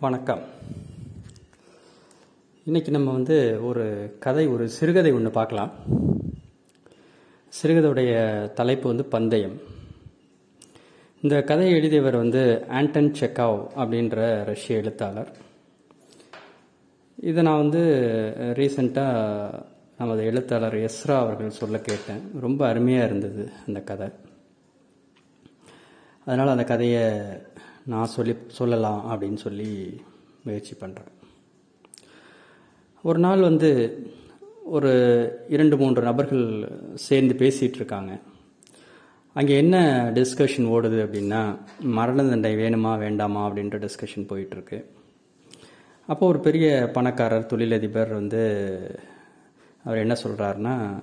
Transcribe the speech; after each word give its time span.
வணக்கம். 0.00 0.40
இன்றைக்கி 2.66 2.90
நம்ம 2.90 3.12
வந்து 3.12 3.64
ஒரு 3.64 4.16
கதை 4.20 4.46
ஒரு 4.46 4.68
சிறுகதை 4.68 5.12
ஒன்று 5.12 5.30
பார்க்கலாம். 5.30 5.70
சிறுகதையுடைய 7.62 8.14
தலைப்பு 8.52 8.88
வந்து 8.88 9.04
பந்தயம். 9.04 9.60
இந்த 11.22 11.42
கதையை 11.42 11.74
எழுதியவர் 11.74 12.16
வந்து 12.16 12.64
ஆண்டன் 12.68 13.14
செக்காவ் 13.20 13.66
அப்படின்ற 13.76 14.44
ரஷ்ய 14.44 14.76
எழுத்தாளர். 14.76 15.36
இதை 17.16 17.42
நான் 17.42 17.68
வந்து 17.68 17.82
ரீசண்டாக 18.38 19.62
நமது 19.98 20.24
எழுத்தாளர் 20.24 20.74
எஸ்ரா 20.74 21.18
அவர்கள் 21.18 21.50
சொல்ல 21.50 21.78
கேட்டேன். 21.78 22.30
ரொம்ப 22.40 22.68
அருமையாக 22.68 23.06
இருந்தது 23.06 23.50
அந்த 23.66 23.80
கதை. 23.80 24.08
அதனால் 26.24 26.48
அந்த 26.48 26.64
கதையை 26.64 27.20
நான் 27.86 28.06
சொல்லி 28.06 28.34
சொல்லலாம் 28.48 29.12
அப்படின்னு 29.12 29.34
சொல்லி 29.34 30.00
முயற்சி 30.42 30.74
பண்ணுறேன் 30.80 31.12
ஒரு 33.04 33.18
நாள் 33.18 33.40
வந்து 33.40 33.70
ஒரு 34.64 34.92
இரண்டு 35.48 35.76
மூன்று 35.76 36.02
நபர்கள் 36.02 36.68
சேர்ந்து 36.94 37.34
பேசிகிட்டு 37.34 37.74
இருக்காங்க. 37.74 38.20
அங்கே 39.34 39.56
என்ன 39.56 39.76
டிஸ்கஷன் 40.14 40.68
ஓடுது 40.68 40.98
அப்படின்னா 41.06 41.58
மரண 41.80 42.28
தண்டை 42.28 42.54
வேணுமா 42.56 42.98
வேண்டாமா 42.98 43.48
அப்படின்ற 43.48 43.78
டிஸ்கஷன் 43.78 44.28
போயிட்டுருக்கு 44.28 44.84
அப்போ 46.08 46.26
ஒரு 46.26 46.40
பெரிய 46.40 46.90
பணக்காரர் 46.94 47.46
தொழிலதிபர் 47.46 48.08
வந்து 48.08 48.42
அவர் 49.84 49.98
என்ன 49.98 50.16
சொல்கிறாருன்னா 50.24 51.02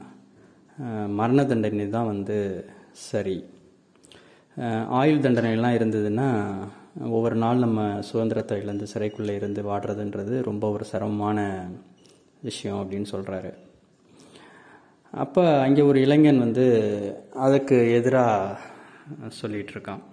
மரண 1.07 1.45
தண்டனை 1.45 1.89
தான் 1.89 2.05
வந்து 2.05 2.65
சரி. 2.91 3.45
ஆயுள் 4.97 5.23
தண்டனைலாம் 5.25 5.75
இருந்ததுன்னா 5.77 6.27
ஒவ்வொரு 6.99 7.35
நாள் 7.35 7.57
நம்ம 7.57 8.01
சுதந்திரத்தை 8.09 8.55
இழந்து 8.61 8.85
சிறைக்குள்ளே 8.93 9.33
இருந்து 9.35 9.61
வாடுறதுன்றது 9.69 10.41
ரொம்ப 10.41 10.69
ஒரு 10.71 10.85
சிரமமான 10.85 11.67
விஷயம் 12.41 12.79
அப்படின்னு 12.81 13.07
சொல்கிறாரு 13.13 13.51
அப்போ 15.13 15.43
அங்கே 15.61 15.81
ஒரு 15.81 15.99
இளைஞன் 16.01 16.39
வந்து 16.39 16.65
அதுக்கு 17.45 17.77
எதிராக 17.91 18.59
சொல்லிகிட்ருக்கான் 19.41 20.03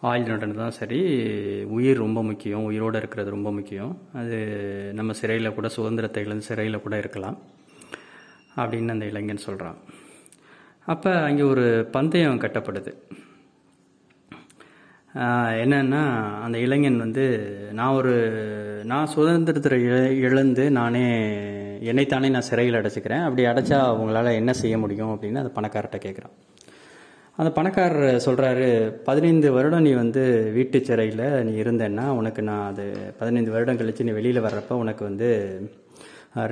ஆயுள் 0.00 0.28
தண்டனை 0.28 0.54
தான் 0.56 0.76
சரி 0.78 0.98
உயிர் 1.76 2.02
ரொம்ப 2.04 2.22
முக்கியம் 2.22 2.66
உயிரோடு 2.68 2.98
இருக்கிறது 2.98 3.34
ரொம்ப 3.36 3.50
முக்கியம். 3.50 3.92
அது 4.12 4.36
நம்ம 4.94 5.12
சிறையில் 5.12 5.56
கூட 5.56 5.68
சுதந்திரத்தை 5.68 6.22
இழந்து 6.24 6.48
சிறையில் 6.50 6.84
கூட 6.84 6.96
இருக்கலாம் 6.98 7.38
அப்படின்னு 8.56 8.94
அந்த 8.96 9.06
இளைஞன் 9.12 9.46
சொல்கிறான் 9.46 9.78
அப்போ 10.86 11.10
அங்கே 11.22 11.42
ஒரு 11.42 11.64
பந்தயம் 11.96 12.42
கட்டப்படுது. 12.44 12.92
என்னன்னா 15.62 16.00
அந்த 16.44 16.56
இளைஞன் 16.64 16.98
வந்து 16.98 17.24
நான் 17.78 17.96
ஒரு 18.00 18.12
நான் 18.90 19.12
சுதந்திரத்தை 19.14 19.78
இழந்து 20.26 20.64
நானே 20.70 21.06
என்னைத்தானே 21.90 22.28
நான் 22.34 22.48
சிறையில் 22.48 22.78
அடைச்சிக்கிறேன். 22.80 23.24
அப்படி 23.26 23.42
அடைச்சா 23.50 23.78
அவங்களால 23.88 24.34
என்ன 24.40 24.52
செய்ய 24.60 24.78
முடியும் 24.78 25.12
அப்படின்னு 25.14 25.42
அந்த 25.42 25.52
பணக்காரர்கிட்ட 25.58 26.00
கேட்குறான் 26.06 26.34
அந்த 27.40 27.50
பணக்காரர் 27.58 28.22
சொல்கிறாரு 28.26 28.68
பதினைந்து 29.08 29.48
வருடம் 29.56 29.84
நீ 29.88 29.92
வந்து 30.02 30.22
வீட்டு 30.54 30.78
சிறையில் 30.84 31.26
நீ 31.48 31.52
இருந்தேன்னா 31.62 32.06
உனக்கு 32.20 32.42
நான் 32.42 32.66
அது 32.70 32.86
பதினைந்து 33.18 33.50
வருடம் 33.56 33.80
கழித்து 33.82 34.08
நீ 34.08 34.14
வெளியில் 34.20 34.44
வர்றப்ப 34.46 34.80
உனக்கு 34.84 35.04
வந்து 35.04 35.28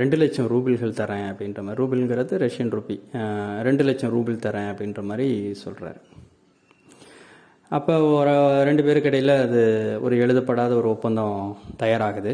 ரெண்டு 0.00 0.16
லட்சம் 0.16 0.50
ரூபிள்கள் 0.52 0.98
தரேன் 1.00 1.26
அப்படின்ற 1.32 1.60
மாதிரி. 1.62 1.80
ரூபிள்ங்கிறது 1.82 2.34
ரஷ்யன் 2.44 2.74
ரூபி. 2.76 2.96
ரெண்டு 3.68 3.84
லட்சம் 3.84 4.14
ரூபிள் 4.16 4.44
தரேன் 4.46 4.70
அப்படின்ற 4.72 5.02
மாதிரி 5.10 5.28
சொல்கிறாரு 5.64 6.00
அப்போ 7.70 7.94
ஒரு 8.16 8.32
ரெண்டு 8.66 8.82
பேருக்கு 8.86 9.08
இடையில் 9.10 9.32
அது 9.44 9.62
ஒரு 10.06 10.14
எழுதப்படாத 10.24 10.72
ஒரு 10.80 10.88
ஒப்பந்தம் 10.94 11.38
தயாராகுது. 11.82 12.32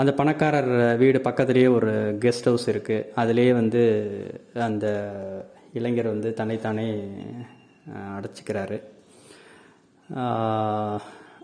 அந்த 0.00 0.10
பணக்காரர் 0.18 0.70
வீடு 1.00 1.18
பக்கத்துலேயே 1.24 1.68
ஒரு 1.78 1.92
கெஸ்ட் 2.24 2.48
ஹவுஸ் 2.48 2.66
இருக்குது 2.70 3.06
அதிலே 3.20 3.48
வந்து 3.60 3.82
அந்த 4.68 4.86
இளைஞர் 5.78 6.12
வந்து 6.14 6.30
தன்னைத்தானே 6.40 6.86
அடைச்சிக்கிறாரு. 8.16 8.78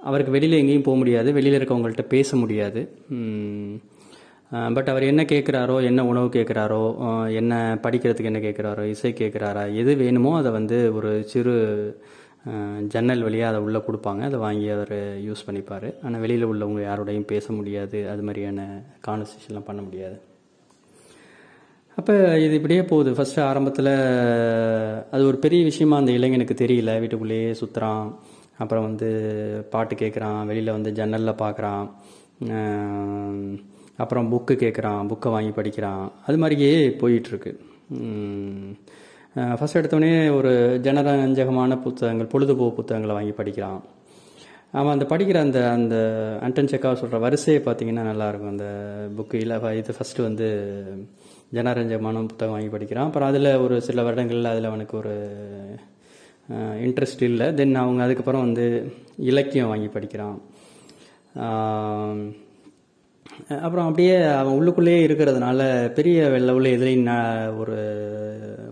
அவருக்கு 0.08 0.36
வெளியில் 0.36 0.60
எங்கேயும் 0.60 0.86
போக 0.86 0.96
முடியாது. 1.02 1.28
வெளியில் 1.38 1.58
இருக்கவங்கள்ட்ட 1.58 2.06
பேச 2.14 2.36
முடியாது. 2.36 2.80
பட் 4.76 4.90
அவர் 4.92 5.10
என்ன 5.10 5.22
கேட்குறாரோ 5.32 5.76
என்ன 5.90 6.00
உணவு 6.12 6.28
கேட்குறாரோ 6.38 6.82
என்ன 7.40 7.52
படிக்கிறதுக்கு 7.84 8.30
என்ன 8.30 8.40
கேட்குறாரோ 8.46 8.82
இசை 8.94 9.12
கேட்குறாரா 9.20 9.62
எது 9.82 9.92
வேணுமோ 10.00 10.32
அதை 10.40 10.50
வந்து 10.58 10.78
ஒரு 10.94 11.10
சிறு 11.32 11.54
ஜன்னல் 12.92 13.24
வழியாக 13.26 13.50
அதை 13.52 13.60
உள்ளே 13.66 13.80
கொடுப்பாங்க. 13.86 14.22
அதை 14.28 14.38
வாங்கி 14.44 14.68
அவர் 14.76 14.94
யூஸ் 15.28 15.46
பண்ணிப்பார். 15.46 15.88
ஆனால் 16.04 16.22
வெளியில் 16.24 16.50
உள்ளவங்க 16.52 16.80
யாரோடையும் 16.88 17.30
பேச 17.32 17.46
முடியாது. 17.58 17.98
அது 18.12 18.22
மாதிரியான 18.28 18.60
கான்வர்சேஷன்லாம் 19.06 19.68
பண்ண 19.70 19.82
முடியாது. 19.82 20.18
அப்போ 21.98 22.14
இது 22.44 22.54
இப்படியே 22.58 22.82
போகுது. 22.90 23.10
ஃபஸ்ட்டு 23.16 23.42
ஆரம்பத்தில் 23.48 23.92
அது 25.14 25.22
ஒரு 25.30 25.38
பெரிய 25.44 25.62
விஷயமா 25.70 25.96
அந்த 26.02 26.12
இளைஞனுக்கு 26.18 26.54
தெரியல. 26.64 26.92
வீட்டுக்குள்ளேயே 27.02 27.50
சுற்றுறான் 27.60 28.06
அப்புறம் 28.62 28.86
வந்து 28.88 29.08
பாட்டு 29.72 29.94
கேட்குறான் 29.94 30.40
வெளியில் 30.50 30.76
வந்து 30.76 30.90
ஜன்னலில் 30.98 31.40
பார்க்குறான் 31.44 31.84
அப்புறம் 34.02 34.28
புக்கு 34.32 34.54
கேட்குறான் 34.62 35.08
புக்கை 35.10 35.30
வாங்கி 35.34 35.52
படிக்கிறான். 35.58 36.04
அது 36.26 36.38
மாதிரியே 36.42 36.72
போயிட்டுருக்கு 37.02 37.52
ஃபஸ்ட் 39.36 39.78
எடுத்தோடனே 39.80 40.36
ஒரு 40.36 40.80
ஜனரஞ்சகமான 40.82 41.80
புத்தகங்கள் 41.80 42.32
பொழுதுபோக்கு 42.32 42.78
புத்தகங்களை 42.78 43.14
வாங்கி 43.16 43.32
படிக்கிறான் 43.32 43.80
அவன் 44.72 44.92
அந்த 44.92 45.04
படிக்கிற 45.04 45.38
அந்த 45.40 45.70
அந்த 45.70 45.96
அண்டன் 46.42 46.70
செக்காக 46.72 46.92
சொல்கிற 46.92 47.18
வரிசையை 47.18 47.62
பார்த்தீங்கன்னா 47.64 48.04
நல்லாயிருக்கும் 48.08 48.52
அந்த 48.54 48.66
புக்கு 49.16 49.34
இல்லை 49.34 49.56
இது 49.78 49.94
ஃபஸ்ட்டு 49.98 50.26
வந்து 50.28 50.48
ஜனரஞ்சகமான 51.52 52.26
புத்தகம் 52.26 52.54
வாங்கி 52.54 52.68
படிக்கிறான். 52.68 53.06
அப்புறம் 53.06 53.28
அதில் 53.28 53.56
ஒரு 53.56 53.80
சில 53.80 54.02
வருடங்களில் 54.02 54.52
அதில் 54.52 54.70
அவனுக்கு 54.70 54.96
ஒரு 54.96 55.14
இன்ட்ரெஸ்ட் 56.86 57.22
இல்லை. 57.22 57.54
தென் 57.54 57.74
அவங்க 57.74 58.02
அதுக்கப்புறம் 58.02 58.44
வந்து 58.46 58.66
இலக்கியம் 59.30 59.68
வாங்கி 59.68 59.86
படிக்கிறான். 59.86 60.38
அப்புறம் 63.64 63.86
அப்படியே 63.88 64.16
அவன் 64.40 64.56
உள்ளுக்குள்ளேயே 64.56 65.00
இருக்கிறதுனால 65.08 65.60
பெரிய 65.94 66.22
லெவலில் 66.46 66.74
எதுலேயும் 66.76 67.58
ஒரு 67.58 67.78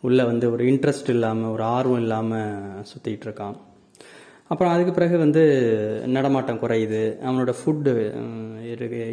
உள்ளே 0.00 0.24
வந்து 0.24 0.46
ஒரு 0.54 0.64
இன்ட்ரெஸ்ட் 0.72 1.10
இல்லாமல் 1.14 1.52
ஒரு 1.54 1.64
ஆர்வம் 1.76 2.02
இல்லாமல் 2.04 2.82
சுற்றிட்டு 2.90 3.26
இருக்கான். 3.28 3.56
அப்புறம் 4.50 4.72
அதுக்கு 4.72 4.92
பிறகு 4.98 5.16
வந்து 5.18 5.42
நடமாட்டம் 6.16 6.60
குறையுது. 6.64 7.02
அவனோட 7.26 7.52
ஃபுட்டு 7.60 7.92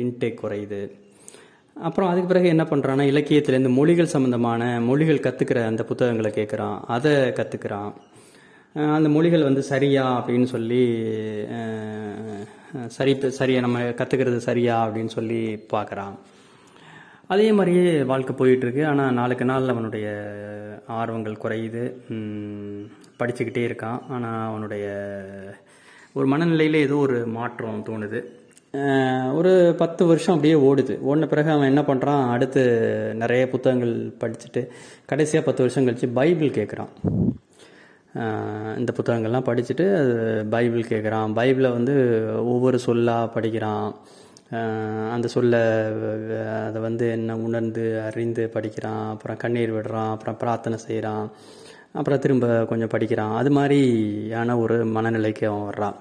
இன்டேக் 0.06 0.42
குறையுது. 0.44 0.82
அப்புறம் 1.76 2.10
அதுக்கு 2.10 2.32
பிறகு 2.32 2.48
என்ன 2.54 2.64
பண்ணுறான்னா 2.72 3.04
இலக்கியத்துலேருந்து 3.12 3.72
மொழிகள் 3.78 4.12
சம்மந்தமான 4.16 4.64
மொழிகள் 4.90 5.24
கற்றுக்கிற 5.28 5.60
அந்த 5.70 5.84
புத்தகங்களை 5.92 6.32
கேட்குறான் 6.36 6.78
அதை 6.96 7.14
கற்றுக்கிறான் 7.40 7.92
அந்த 8.98 9.10
மொழிகள் 9.16 9.48
வந்து 9.48 9.64
சரியா 9.72 10.04
அப்படின்னு 10.20 10.48
சொல்லி 10.54 10.84
சரி 12.98 13.14
சரியா 13.40 13.60
நம்ம 13.66 13.82
கற்றுக்கிறது 14.00 14.40
சரியா 14.50 14.76
அப்படின்னு 14.86 15.12
சொல்லி 15.18 15.42
பார்க்குறான். 15.74 16.16
அதே 17.30 17.48
மாதிரியே 17.58 17.92
வாழ்க்கை 18.12 18.34
போயிட்டுருக்கு. 18.40 18.82
ஆனால் 18.92 19.16
நாளுக்கு 19.20 19.46
நாள் 19.52 19.72
அவனுடைய 19.74 20.08
ஆர்வங்கள் 21.00 21.42
குறையுது. 21.44 21.84
படிச்சுக்கிட்டே 23.20 23.64
இருக்கான். 23.68 24.00
ஆனால் 24.16 24.48
அவனுடைய 24.50 24.86
ஒரு 26.18 26.26
மனநிலையில் 26.32 26.84
ஏதோ 26.86 26.96
ஒரு 27.06 27.18
மாற்றம் 27.38 27.86
தோணுது. 27.90 28.20
ஒரு 29.40 29.52
பத்து 29.82 30.04
வருஷம் 30.10 30.36
அப்படியே 30.36 30.56
ஓடுது. 30.68 30.94
ஓடின 31.10 31.28
பிறகு 31.32 31.50
அவன் 31.56 31.72
என்ன 31.72 31.82
பண்ணுறான் 31.90 32.24
அடுத்து 32.36 32.62
நிறைய 33.22 33.44
புத்தகங்கள் 33.54 33.94
படிச்சுட்டு 34.22 34.62
கடைசியாக 35.12 35.46
பத்து 35.48 35.64
வருஷம் 35.64 35.86
கழித்து 35.88 36.10
பைபிள் 36.20 36.58
கேட்குறான் 36.58 36.92
இந்த 38.80 38.92
புத்தகங்கள்லாம் 38.98 39.48
படிச்சுட்டு 39.50 39.86
அது 40.00 40.16
பைபிள் 40.56 40.92
கேட்குறான் 40.92 41.32
பைபிளை 41.40 41.70
வந்து 41.78 41.96
ஒவ்வொரு 42.54 42.80
சொல்லாக 42.88 43.32
படிக்கிறான். 43.36 43.88
அந்த 45.16 45.28
சொல்ல 45.36 45.56
அதை 46.68 46.80
வந்து 46.88 47.06
என்ன 47.18 47.38
உணர்ந்து 47.48 47.84
அறிந்து 48.08 48.44
படிக்கிறான். 48.56 49.04
அப்புறம் 49.14 49.38
கண்ணீர் 49.44 49.76
விடுறான். 49.76 50.12
அப்புறம் 50.16 50.40
பிரார்த்தனை 50.44 50.78
செய்கிறான் 50.88 51.28
அப்புறம் 52.00 52.22
திரும்ப 52.26 52.48
கொஞ்சம் 52.70 52.94
படிக்கிறான். 52.96 53.34
அது 53.40 53.50
மாதிரியான 53.52 54.58
ஒரு 54.64 54.76
மனநிலைக்கு 54.96 55.46
அவன் 55.52 55.68
வர்றான். 55.70 55.98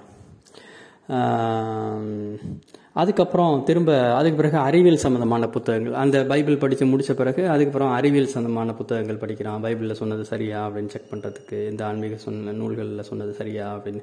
அதுக்கப்புறம் 3.00 3.62
திரும்ப 3.68 3.90
அதுக்கு 4.16 4.38
பிறகு 4.40 4.56
அறிவியல் 4.68 5.02
சம்மந்தமான 5.04 5.44
புத்தகங்கள். 5.54 5.94
அந்த 6.02 6.16
பைபிள் 6.32 6.60
படித்து 6.62 6.86
முடித்த 6.86 7.12
பிறகு 7.20 7.42
அதுக்கப்புறம் 7.54 7.92
அறிவியல் 7.98 8.32
சம்மந்தமான 8.34 8.74
புத்தகங்கள் 8.80 9.22
படிக்கிறான். 9.22 9.62
பைபிளில் 9.64 10.00
சொன்னது 10.00 10.24
சரியா 10.32 10.58
அப்படின்னு 10.68 10.94
செக் 10.94 11.10
பண்ணுறதுக்கு 11.12 11.58
இந்த 11.70 11.82
ஆன்மீக 11.86 12.16
சொன்ன 12.26 12.52
நூல்களில் 12.60 13.08
சொன்னது 13.10 13.32
சரியா 13.40 13.66
அப்படின்னு 13.76 14.02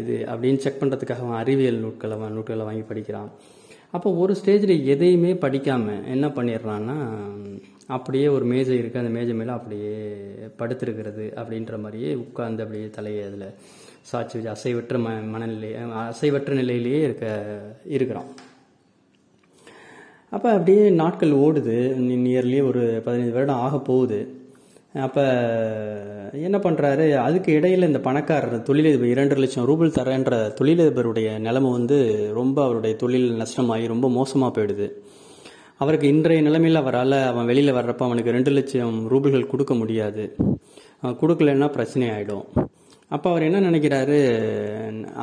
இது 0.00 0.16
அப்படின்னு 0.34 0.62
செக் 0.64 0.80
பண்ணுறதுக்காக 0.80 1.22
அவன் 1.26 1.40
அறிவியல் 1.42 1.82
நூட்களை 1.84 2.18
நூட்களை 2.36 2.64
வாங்கி 2.70 2.84
படிக்கிறான். 2.92 3.30
அப்போ 3.96 4.08
ஒரு 4.22 4.32
ஸ்டேஜில் 4.40 4.84
எதையுமே 4.84 5.32
படிக்காமல் 5.44 6.06
என்ன 6.14 6.26
பண்ணிடுறான்னா 6.36 6.96
அப்படியே 7.86 8.26
ஒரு 8.28 8.44
மேஜை 8.44 8.76
இருக்குது 8.78 9.02
அந்த 9.02 9.12
மேஜை 9.16 9.34
மேலே 9.34 9.52
அப்படியே 9.56 9.92
படுத்திருக்கிறது 10.60 11.24
அப்படின்ற 11.40 11.74
மாதிரியே 11.82 12.10
உட்காந்து 12.14 12.64
அப்படியே 12.64 12.86
தலையை 12.90 13.22
அதில் 13.28 13.46
சாட்சி 14.10 14.34
வச்சு 14.38 14.50
அசைவற்ற 14.54 14.96
ம 15.04 15.12
மனநிலை 15.34 15.70
அசைவற்ற 16.02 16.52
நிலையிலேயே 16.54 17.00
இருக்க 17.02 17.26
இருக்கிறான். 17.96 18.28
அப்போ 20.30 20.48
அப்படியே 20.52 20.84
நாட்கள் 21.00 21.38
ஓடுது. 21.44 21.76
நியர்லி 22.26 22.58
ஒரு 22.68 22.82
பதினைந்து 23.04 23.36
வருடம் 23.36 23.62
ஆக 23.66 23.78
போகுது. 23.90 24.20
அப்போ 24.94 25.24
என்ன 26.46 26.58
பண்ணுறாரு 26.58 27.06
அதுக்கு 27.24 27.50
இடையில் 27.52 27.86
இந்த 27.88 28.00
பணக்காரர் 28.06 28.62
தொழிலதிபர் 28.68 29.12
இரண்டு 29.14 29.34
லட்சம் 29.42 29.66
ரூபல் 29.70 29.96
தரேன்ற 29.98 30.36
தொழிலதிபருடைய 30.58 31.38
நிலைமை 31.46 31.70
வந்து 31.70 31.98
ரொம்ப 32.38 32.64
அவருடைய 32.64 32.96
தொழில் 32.96 33.28
நஷ்டமாகி 33.42 33.86
ரொம்ப 33.94 34.08
மோசமாக 34.08 34.50
போயிடுது. 34.56 34.86
அவருக்கு 35.82 36.06
இன்றைய 36.08 36.42
நிலைமையில் 36.42 36.80
அவரால் 36.82 37.16
அவன் 37.30 37.48
வெளியில் 37.50 37.76
வர்றப்ப 37.78 38.04
அவனுக்கு 38.08 38.34
ரெண்டு 38.36 38.50
லட்சம் 38.50 38.96
ரூபல்கள் 39.12 39.50
கொடுக்க 39.52 39.74
முடியாது. 39.74 40.24
அவன் 41.00 41.18
கொடுக்கலன்னா 41.22 41.68
பிரச்சனை 41.76 42.06
ஆகிடும் 42.14 42.46
அப்போ 43.14 43.26
அவர் 43.32 43.46
என்ன 43.48 43.58
நினைக்கிறாரு? 43.70 44.16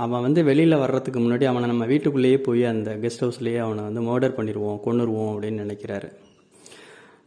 அவன் 0.04 0.26
வந்து 0.26 0.42
வெளியில் 0.50 0.82
வர்றதுக்கு 0.84 1.20
முன்னாடி 1.22 1.46
அவனை 1.50 1.70
நம்ம 1.72 1.86
வீட்டுக்குள்ளேயே 1.86 2.38
போய் 2.48 2.64
அந்த 2.74 2.92
கெஸ்ட் 3.04 3.24
ஹவுஸ்லேயே 3.24 3.62
அவனை 3.66 3.84
வந்து 3.88 4.04
மர்டர் 4.10 4.38
பண்ணிடுவோம் 4.38 4.80
கொண்டுருவோம் 4.86 5.34
அப்படின்னு 5.34 5.66
நினைக்கிறாரு. 5.66 6.10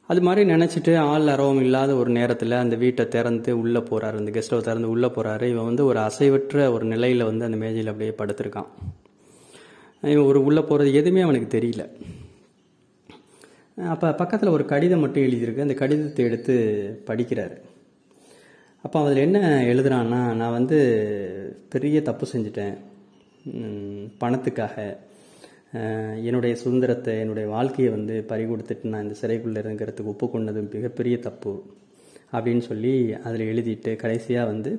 அது 0.09 0.21
மாதிரி 0.23 0.51
நினச்சிட்டு 0.51 0.93
ஆள் 0.97 1.27
அரவம் 1.27 1.61
இல்லாத 1.61 1.95
ஒரு 1.95 2.11
நேரத்தில் 2.11 2.53
அந்த 2.53 2.77
வீட்டை 2.77 3.05
திறந்து 3.09 3.53
உள்ளே 3.59 3.81
போகிறாரு 3.81 4.17
அந்த 4.17 4.31
கெஸ்ட் 4.31 4.53
ஹவுஸ் 4.55 4.69
திறந்து 4.69 4.89
உள்ளே 4.89 5.09
போகிறாரு 5.09 5.47
இவன் 5.53 5.65
வந்து 5.65 5.85
ஒரு 5.85 5.99
அசைவற்ற 5.99 6.71
ஒரு 6.73 6.85
நிலையில் 6.85 7.25
வந்து 7.25 7.45
அந்த 7.45 7.57
மேஜையில் 7.57 7.91
அப்படியே 7.93 8.13
படுத்திருக்கான். 8.21 8.69
இவன் 10.03 10.29
ஒரு 10.31 10.41
உள்ளே 10.45 10.61
போகிறது 10.61 10.93
எதுவுமே 10.95 11.21
அவனுக்கு 11.21 11.49
தெரியல. 11.59 11.85
அப்போ 13.77 14.13
பக்கத்தில் 14.13 14.55
ஒரு 14.57 14.65
கடிதம் 14.65 15.01
மட்டும் 15.01 15.23
எழுதியிருக்கு. 15.23 15.65
அந்த 15.67 15.75
கடிதத்தை 15.75 16.25
எடுத்து 16.25 16.55
படிக்கிறாரு. 17.07 17.57
அப்போ 18.85 18.99
அதில் 19.05 19.25
என்ன 19.27 19.39
எழுதுறான்னா 19.73 20.21
நான் 20.41 20.57
வந்து 20.59 20.79
பெரிய 21.69 22.03
தப்பு 22.03 22.27
செஞ்சிட்டேன். 22.33 22.77
பணத்துக்காக. 24.23 24.77
என்னுடைய 26.23 26.55
சுதந்திரத்தை 26.55 27.19
என்னுடைய 27.19 27.47
வாழ்க்கையை 27.49 27.91
வந்து 27.93 28.25
பறி 28.25 28.45
கொடுத்துட்டு 28.45 28.93
நான் 28.93 29.03
இந்த 29.03 29.17
சிறைக்குள்ளே 29.21 29.63
இருங்கிறதுக்கு 29.63 30.13
ஒப்புக்கொண்டது 30.13 30.63
மிகப்பெரிய 30.75 31.17
தப்பு 31.19 31.53
அப்படின்னு 32.33 32.63
சொல்லி 32.63 33.13
அதில் 33.23 33.51
எழுதிட்டு 33.53 33.97
கடைசியாக 33.97 34.51
வந்து 34.51 34.71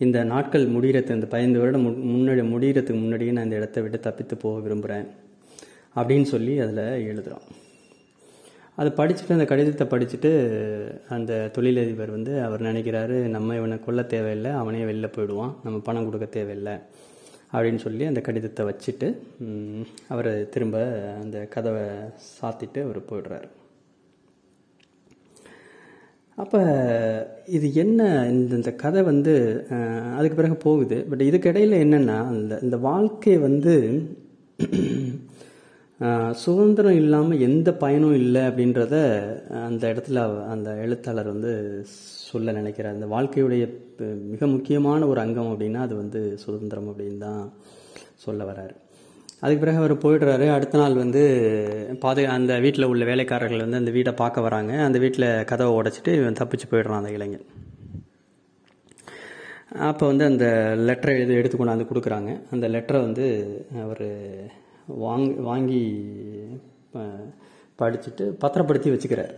இந்த 0.00 0.24
நாட்கள் 0.24 0.64
முடிகிறதுக்கு 0.66 1.10
இந்த 1.10 1.26
பதினைந்து 1.26 1.60
வருடம் 1.60 1.86
முன்னாடி 2.14 2.42
முடிகிறதுக்கு 2.48 3.02
முன்னாடியே 3.02 3.32
நான் 3.32 3.44
இந்த 3.44 3.56
இடத்த 3.56 3.80
விட்டு 3.80 4.00
தப்பித்து 4.00 4.36
போக 4.36 4.58
விரும்புகிறேன் 4.60 5.06
அப்படின்னு 5.96 6.22
சொல்லி 6.22 6.54
அதில் 6.60 6.84
எழுதுகிறோம் 7.10 7.46
அதை 8.78 8.90
படிச்சுட்டு 8.92 9.32
அந்த 9.32 9.44
கடிதத்தை 9.44 9.84
படிச்சுட்டு 9.86 10.30
அந்த 11.08 11.50
தொழிலதிபர் 11.54 12.10
வந்து 12.10 12.32
அவர் 12.42 12.60
நினைக்கிறாரு 12.60 13.16
நம்ம 13.26 13.54
இவனை 13.56 13.78
கொல்ல 13.80 14.02
தேவையில்லை 14.02 14.50
அவனே 14.52 14.82
வெளில 14.84 15.08
போயிடுவான் 15.12 15.54
நம்ம 15.62 15.78
பணம் 15.78 16.04
கொடுக்க 16.04 16.26
தேவையில்லை. 16.26 16.74
அப்படின்னு 17.52 17.80
சொல்லி 17.84 18.04
அந்த 18.04 18.20
கடிதத்தை 18.20 18.62
வச்சுட்டு 18.70 19.08
அவர் 20.14 20.30
திரும்ப 20.54 20.78
அந்த 21.22 21.38
கதவை 21.54 21.84
சாத்திட்டு 22.36 22.80
அவர் 22.86 22.98
போயிடுறாரு. 23.10 23.48
அப்போ 26.38 26.60
இது 27.56 27.66
என்ன 27.82 28.00
இந்த 28.30 28.52
இந்த 28.60 28.72
கதை 28.82 29.02
வந்து 29.02 29.34
அதுக்கு 30.16 30.36
பிறகு 30.36 30.56
போகுது. 30.66 30.98
பட் 31.10 31.26
இதுக்கு 31.28 31.48
இடையில் 31.48 31.82
என்னென்னா 31.84 32.18
அந்த 32.32 32.58
இந்த 32.62 32.76
வாழ்க்கை 32.88 33.36
வந்து 33.46 33.74
சுதந்திரம் 36.44 36.96
இல்லாமல் 37.00 37.42
எந்த 37.46 37.68
பயனும் 37.82 38.16
இல்லை 38.22 38.40
அப்படின்றத 38.48 38.94
அந்த 39.68 39.84
இடத்துல 39.92 40.22
அந்த 40.54 40.68
எழுத்தாளர் 40.84 41.30
வந்து 41.34 41.52
சொல்ல 42.30 42.52
நினைக்கிறார். 42.58 42.96
அந்த 42.96 43.06
வாழ்க்கையுடைய 43.14 43.64
மிக 44.32 44.46
முக்கியமான 44.54 45.06
ஒரு 45.12 45.20
அங்கம் 45.24 45.52
அப்படின்னா 45.52 45.80
அது 45.86 45.94
வந்து 46.02 46.20
சுதந்திரம் 46.42 46.88
அப்படின்னு 46.90 47.22
தான் 47.26 47.40
சொல்ல 48.24 48.44
வர்றாரு. 48.50 48.74
அதுக்கு 49.40 49.62
பிறகு 49.62 49.80
அவர் 49.82 49.94
போயிடுறாரு. 50.04 50.46
அடுத்த 50.56 50.78
நாள் 50.82 51.00
வந்து 51.02 51.22
பாது 52.04 52.22
அந்த 52.34 52.52
வீட்டில் 52.64 52.90
உள்ள 52.92 53.04
வேலைக்காரர்கள் 53.10 53.64
வந்து 53.64 53.80
அந்த 53.82 53.94
வீட்டை 53.96 54.12
பார்க்க 54.20 54.46
வராங்க. 54.46 54.74
அந்த 54.88 54.98
வீட்டில் 55.04 55.28
கதவை 55.52 55.72
உடைச்சிட்டு 55.78 56.12
இவன் 56.20 56.38
தப்பிச்சு 56.42 56.68
போயிடுறான் 56.72 57.00
அந்த 57.02 57.12
இளைஞன். 57.16 57.46
அப்போ 59.88 60.04
வந்து 60.12 60.24
அந்த 60.30 60.46
லெட்டரை 60.88 61.14
எழுதி 61.18 61.40
எடுத்து 61.40 61.56
கொண்டாந்து 61.58 61.90
கொடுக்குறாங்க. 61.90 62.30
அந்த 62.54 62.66
லெட்டரை 62.76 63.00
வந்து 63.06 63.26
அவர் 63.84 64.06
வாங்கி 65.04 65.32
வாங்கி 65.48 65.80
படிச்சுட்டு 67.80 68.24
பத்திரப்படுத்தி 68.42 68.90
வச்சுக்கிறார். 68.92 69.34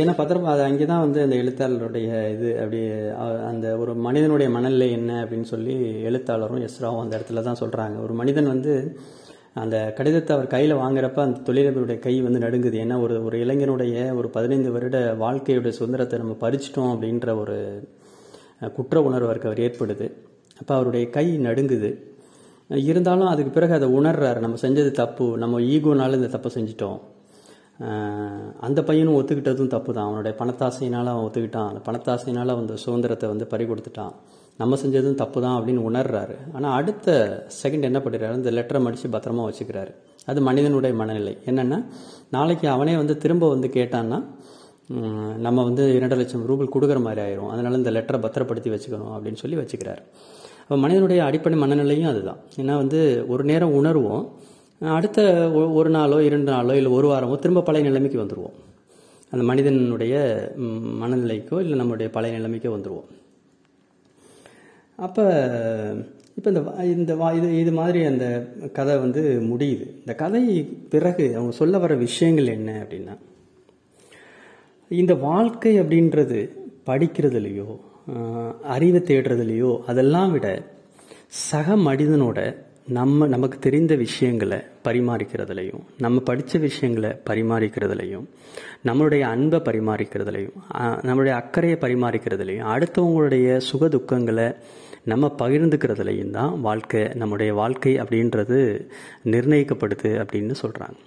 ஏன்னா 0.00 0.12
பத்திரம் 0.18 0.50
அது 0.52 0.62
அங்கே 0.66 0.86
தான் 0.90 1.02
வந்து 1.04 1.20
அந்த 1.24 1.36
எழுத்தாளருடைய 1.42 2.08
இது 2.34 2.48
அப்படி 2.62 2.80
அந்த 3.50 3.66
ஒரு 3.82 3.92
மனிதனுடைய 4.06 4.48
மனநிலை 4.56 4.88
என்ன 4.98 5.12
அப்படின்னு 5.22 5.48
சொல்லி 5.52 5.76
எழுத்தாளரும் 6.08 6.64
எஸ்ராவும் 6.66 7.02
அந்த 7.04 7.12
இடத்துல 7.18 7.44
தான் 7.48 7.60
சொல்கிறாங்க 7.62 7.96
ஒரு 8.06 8.14
மனிதன் 8.20 8.52
வந்து 8.54 8.74
அந்த 9.62 9.76
கடிதத்தை 9.98 10.32
அவர் 10.36 10.52
கையில் 10.54 10.80
வாங்குறப்ப 10.82 11.20
அந்த 11.26 11.40
தொழிலதிபருடைய 11.46 11.98
கை 12.04 12.14
வந்து 12.26 12.42
நடுங்குது. 12.44 12.76
ஏன்னா 12.84 12.96
ஒரு 13.04 13.14
ஒரு 13.28 13.36
இளைஞனுடைய 13.44 13.96
ஒரு 14.18 14.28
பதினைந்து 14.36 14.70
வருட 14.76 14.98
வாழ்க்கையுடைய 15.24 15.72
சுதந்திரத்தை 15.78 16.18
நம்ம 16.22 16.36
பறிச்சிட்டோம் 16.44 16.92
அப்படின்ற 16.94 17.34
ஒரு 17.42 17.56
குற்ற 18.76 19.02
உணர்வு 19.08 19.28
அவருக்கு 19.28 19.50
அவர் 19.50 19.64
ஏற்படுது. 19.66 20.06
அப்போ 20.60 20.72
அவருடைய 20.78 21.04
கை 21.16 21.26
நடுங்குது. 21.48 21.90
இருந்தாலும் 22.90 23.30
அதுக்கு 23.32 23.52
பிறகு 23.56 23.72
அதை 23.78 23.88
உணர்றாரு. 23.98 24.40
நம்ம 24.44 24.58
செஞ்சது 24.64 24.90
தப்பு. 25.02 25.26
நம்ம 25.42 25.60
ஈகோனால 25.74 26.18
இந்த 26.20 26.28
தப்பை 26.34 26.50
செஞ்சிட்டோம். 26.56 26.98
அந்த 28.66 28.80
பையனும் 28.88 29.16
ஒத்துக்கிட்டதும் 29.18 29.70
தப்பு 29.74 29.90
தான் 29.96 30.08
அவனுடைய 30.08 30.32
பணத்தாசையினால் 30.40 31.10
அவன் 31.12 31.24
ஒத்துக்கிட்டான். 31.26 31.68
அந்த 31.70 31.80
பணத்தாசையினால் 31.86 32.52
அந்த 32.62 32.74
சுதந்திரத்தை 32.84 33.28
வந்து 33.32 33.46
பறி 33.52 33.64
கொடுத்துட்டான் 33.70 34.14
நம்ம 34.60 34.76
செஞ்சதும் 34.82 35.18
தப்பு 35.20 35.38
தான் 35.44 35.56
அப்படின்னு 35.58 35.82
உணர்றாரு. 35.90 36.34
ஆனால் 36.56 36.74
அடுத்த 36.78 37.08
செகண்ட் 37.60 37.88
என்ன 37.88 37.98
பண்ணுறாரு 38.04 38.38
இந்த 38.40 38.50
லெட்டரை 38.56 38.80
மடித்து 38.86 39.08
பத்திரமா 39.14 39.44
வச்சுக்கிறாரு. 39.48 39.92
அது 40.30 40.40
மனிதனுடைய 40.48 40.94
மனநிலை. 41.00 41.34
என்னென்னா 41.50 41.78
நாளைக்கு 42.36 42.66
அவனே 42.74 42.96
வந்து 43.02 43.16
திரும்ப 43.24 43.48
வந்து 43.54 43.70
கேட்டான்னா 43.78 44.18
நம்ம 45.46 45.58
வந்து 45.68 45.84
இரண்டு 45.96 46.16
லட்சம் 46.20 46.44
ரூபல் 46.50 46.72
கொடுக்குற 46.74 47.00
மாதிரி 47.06 47.20
ஆயிரும். 47.24 47.50
அதனால் 47.54 47.78
இந்த 47.80 47.90
லெட்டரை 47.96 48.18
பத்திரப்படுத்தி 48.26 48.70
வச்சுக்கணும் 48.74 49.12
அப்படின்னு 49.16 49.42
சொல்லி 49.42 49.58
வச்சுக்கிறாரு. 49.62 50.04
இப்போ 50.70 50.80
மனிதனுடைய 50.82 51.20
அடிப்படை 51.24 51.56
மனநிலையும் 51.58 52.10
அதுதான். 52.10 52.40
ஏன்னா 52.56 52.74
வந்து 52.76 52.98
ஒரு 53.28 53.44
நேரம் 53.44 53.72
உணர்வோம் 53.72 54.24
அடுத்த 54.80 55.20
ஒரு 55.74 55.90
நாளோ 55.90 56.22
இரண்டு 56.22 56.52
நாளோ 56.52 56.76
இல்லை 56.76 56.90
ஒரு 56.92 57.08
வாரமோ 57.08 57.38
திரும்ப 57.38 57.62
பழைய 57.62 57.84
நிலைமைக்கு 57.88 58.20
வந்துடுவோம் 58.20 58.54
அந்த 59.32 59.42
மனிதனுடைய 59.44 60.14
மனநிலைக்கோ 61.02 61.60
இல்லை 61.60 61.78
நம்மளுடைய 61.80 62.08
பழைய 62.08 62.38
நிலைமைக்கோ 62.38 62.72
வந்துடுவோம் 62.76 63.08
அப்போ 64.98 65.24
இப்போ 66.36 66.48
இந்த 66.50 66.62
இந்த 66.94 67.16
வா 67.16 67.32
இது 67.32 67.58
இது 67.58 67.72
மாதிரி 67.72 68.04
அந்த 68.04 68.26
கதை 68.72 68.98
வந்து 68.98 69.22
முடியுது. 69.50 69.86
இந்த 70.00 70.14
கதை 70.14 70.44
பிறகு 70.88 71.36
அவங்க 71.36 71.50
சொல்ல 71.50 71.78
வர 71.78 71.94
விஷயங்கள் 72.06 72.46
என்ன 72.46 72.86
அப்படின்னா 72.86 73.16
இந்த 74.90 75.14
வாழ்க்கை 75.14 75.80
அப்படின்றது 75.80 76.40
படிக்கிறதுலையோ 76.86 77.68
அறிவை 78.62 79.00
தேடுறதுலையோ 79.00 79.72
அதெல்லாம் 79.86 80.32
விட 80.32 80.62
சக 81.42 81.76
மனிதனோட 81.76 82.38
நம்ம 82.88 83.26
நமக்கு 83.26 83.58
தெரிந்த 83.58 83.96
விஷயங்களை 83.96 84.58
பரிமாறிக்கிறதுலையும் 84.84 85.82
நம்ம 85.98 86.20
படித்த 86.20 86.58
விஷயங்களை 86.58 87.10
பரிமாறிக்கிறதுலையும் 87.30 88.24
நம்மளுடைய 88.84 89.20
அன்பை 89.20 89.58
பரிமாறிக்கிறதுலையும் 89.58 90.56
நம்மளுடைய 91.02 91.34
அக்கறையை 91.34 91.76
பரிமாறிக்கிறதுலையும் 91.78 92.70
அடுத்தவங்களுடைய 92.70 93.56
சுக 93.56 93.88
துக்கங்களை 93.88 94.48
நம்ம 95.04 95.34
பகிர்ந்துக்கிறதுலையும் 95.38 96.30
தான் 96.30 96.60
வாழ்க்கை 96.60 97.02
நம்முடைய 97.14 97.54
வாழ்க்கை 97.54 97.94
அப்படின்றது 97.96 98.58
நிர்ணயிக்கப்படுது 99.24 100.10
அப்படின்னு 100.22 100.56
சொல்கிறாங்க 100.62 100.98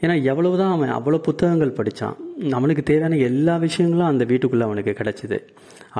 ஏன்னா 0.00 0.22
எவ்வளவுதான் 0.22 0.72
அவன் 0.72 0.96
அவ்வளோ 0.96 1.18
புத்தகங்கள் 1.18 1.76
படித்தான் 1.76 2.16
அவனுக்கு 2.58 2.82
தேவையான 2.88 3.18
எல்லா 3.28 3.54
விஷயங்களும் 3.64 4.10
அந்த 4.12 4.24
வீட்டுக்குள்ளே 4.30 4.64
அவனுக்கு 4.68 4.92
கிடைச்சிது. 4.98 5.38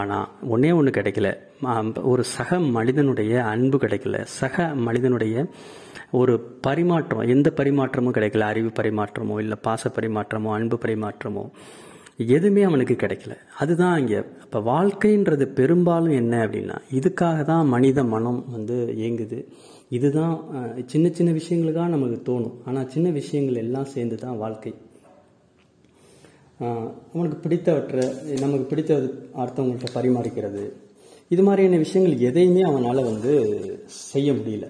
ஆனால் 0.01 0.27
ஒன்றே 0.53 0.71
ஒன்று 0.79 0.91
கிடைக்கல. 0.99 1.29
ஒரு 2.13 2.23
சக 2.37 2.59
மனிதனுடைய 2.77 3.35
அன்பு 3.53 3.77
கிடைக்கல. 3.85 4.19
சக 4.41 4.67
மனிதனுடைய 4.87 5.45
ஒரு 6.21 6.35
பரிமாற்றம் 6.67 7.31
எந்த 7.35 7.49
பரிமாற்றமும் 7.61 8.17
கிடைக்கல. 8.17 8.49
அறிவு 8.53 8.71
பரிமாற்றமோ 8.81 9.37
இல்லை 9.45 9.57
பாச 9.67 9.91
பரிமாற்றமோ 9.99 10.51
அன்பு 10.59 10.79
பரிமாற்றமோ 10.85 11.45
எதுவுமே 12.35 12.63
அவனுக்கு 12.69 12.95
கிடைக்கல. 13.01 13.35
அதுதான் 13.63 13.97
இங்கே. 14.03 14.21
இப்போ 14.45 14.61
வாழ்க்கைன்றது 14.69 15.47
பெரும்பாலும் 15.59 16.15
என்ன 16.21 16.35
அப்படின்னா 16.45 16.77
இதுக்காக 16.99 17.39
தான் 17.51 17.67
மனித 17.75 18.05
மனம் 18.13 18.41
வந்து 18.55 18.77
இயங்குது. 19.01 19.39
இதுதான் 19.97 20.35
சின்ன 20.93 21.07
சின்ன 21.19 21.33
விஷயங்களுக்காக 21.41 21.89
நமக்கு 21.97 22.19
தோணும். 22.29 22.57
ஆனால் 22.69 22.91
சின்ன 22.95 23.11
விஷயங்கள் 23.21 23.63
எல்லாம் 23.65 23.93
சேர்ந்து 23.95 24.19
தான் 24.25 24.41
வாழ்க்கை. 24.45 24.73
அவனுக்கு 27.13 27.39
பிடித்தவற்றை 27.45 28.05
நமக்கு 28.43 28.67
பிடித்த 28.71 28.95
அடுத்தவங்கள்ட்ட 29.41 29.89
பரிமாறிக்கிறது. 29.95 30.65
இது 31.35 31.43
மாதிரியான 31.43 31.79
விஷயங்கள் 31.85 32.27
எதையுமே 32.29 32.63
அவனால் 32.71 33.09
வந்து 33.11 33.33
செய்ய 33.87 34.29
முடியல. 34.33 34.67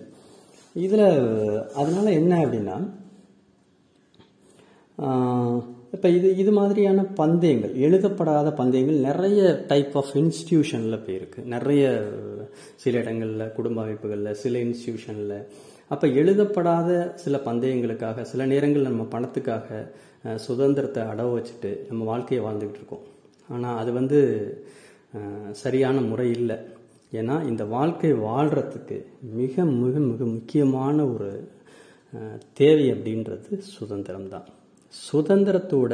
இதில் 0.85 1.09
அதனால் 1.81 2.17
என்ன 2.21 2.33
அப்படின்னா 2.45 2.77
இப்போ 5.95 6.09
இது 6.17 6.29
இது 6.43 6.53
மாதிரியான 6.53 7.01
பந்தயங்கள் 7.21 7.75
எழுதப்படாத 7.87 8.49
பந்தயங்கள் 8.61 8.99
நிறைய 9.09 9.41
டைப் 9.71 9.95
ஆஃப் 10.01 10.13
இன்ஸ்டியூஷனில் 10.15 11.05
போயிருக்கு. 11.07 11.41
நிறைய 11.55 11.85
சில 12.83 12.99
இடங்களில் 12.99 13.55
குடும்ப 13.57 13.79
அமைப்புகளில் 13.83 14.39
சில 14.43 14.59
இன்ஸ்டியூஷனில் 14.59 15.39
அப்போ 15.89 16.07
எழுதப்படாத 16.21 16.91
சில 17.23 17.37
பந்தயங்களுக்காக 17.47 18.23
சில 18.31 18.47
நேரங்கள் 18.53 18.89
நம்ம 18.89 19.03
பணத்துக்காக 19.15 19.69
சுதந்திரத்தை 20.47 21.03
அடவு 21.13 21.33
வச்சுட்டு 21.37 21.71
நம்ம 21.89 22.05
வாழ்க்கையை 22.11 22.41
வாழ்ந்துக்கிட்டு 22.47 22.81
இருக்கோம். 22.83 23.05
ஆனால் 23.49 23.79
அது 23.81 23.91
வந்து 23.99 24.19
சரியான 25.63 25.97
முறை 26.11 26.29
இல்லை. 26.39 26.57
ஏன்னா 27.19 27.35
இந்த 27.51 27.65
வாழ்க்கை 27.75 28.13
வாழ்கிறதுக்கு 28.29 28.97
மிக 29.41 29.65
மிக 29.83 29.95
மிக 30.11 30.21
முக்கியமான 30.37 30.97
ஒரு 31.15 31.31
தேவை 32.61 32.87
அப்படின்றது 32.95 33.51
சுதந்திரம் 33.77 34.31
தான். 34.35 34.47
சுதந்திரத்தோட 34.95 35.93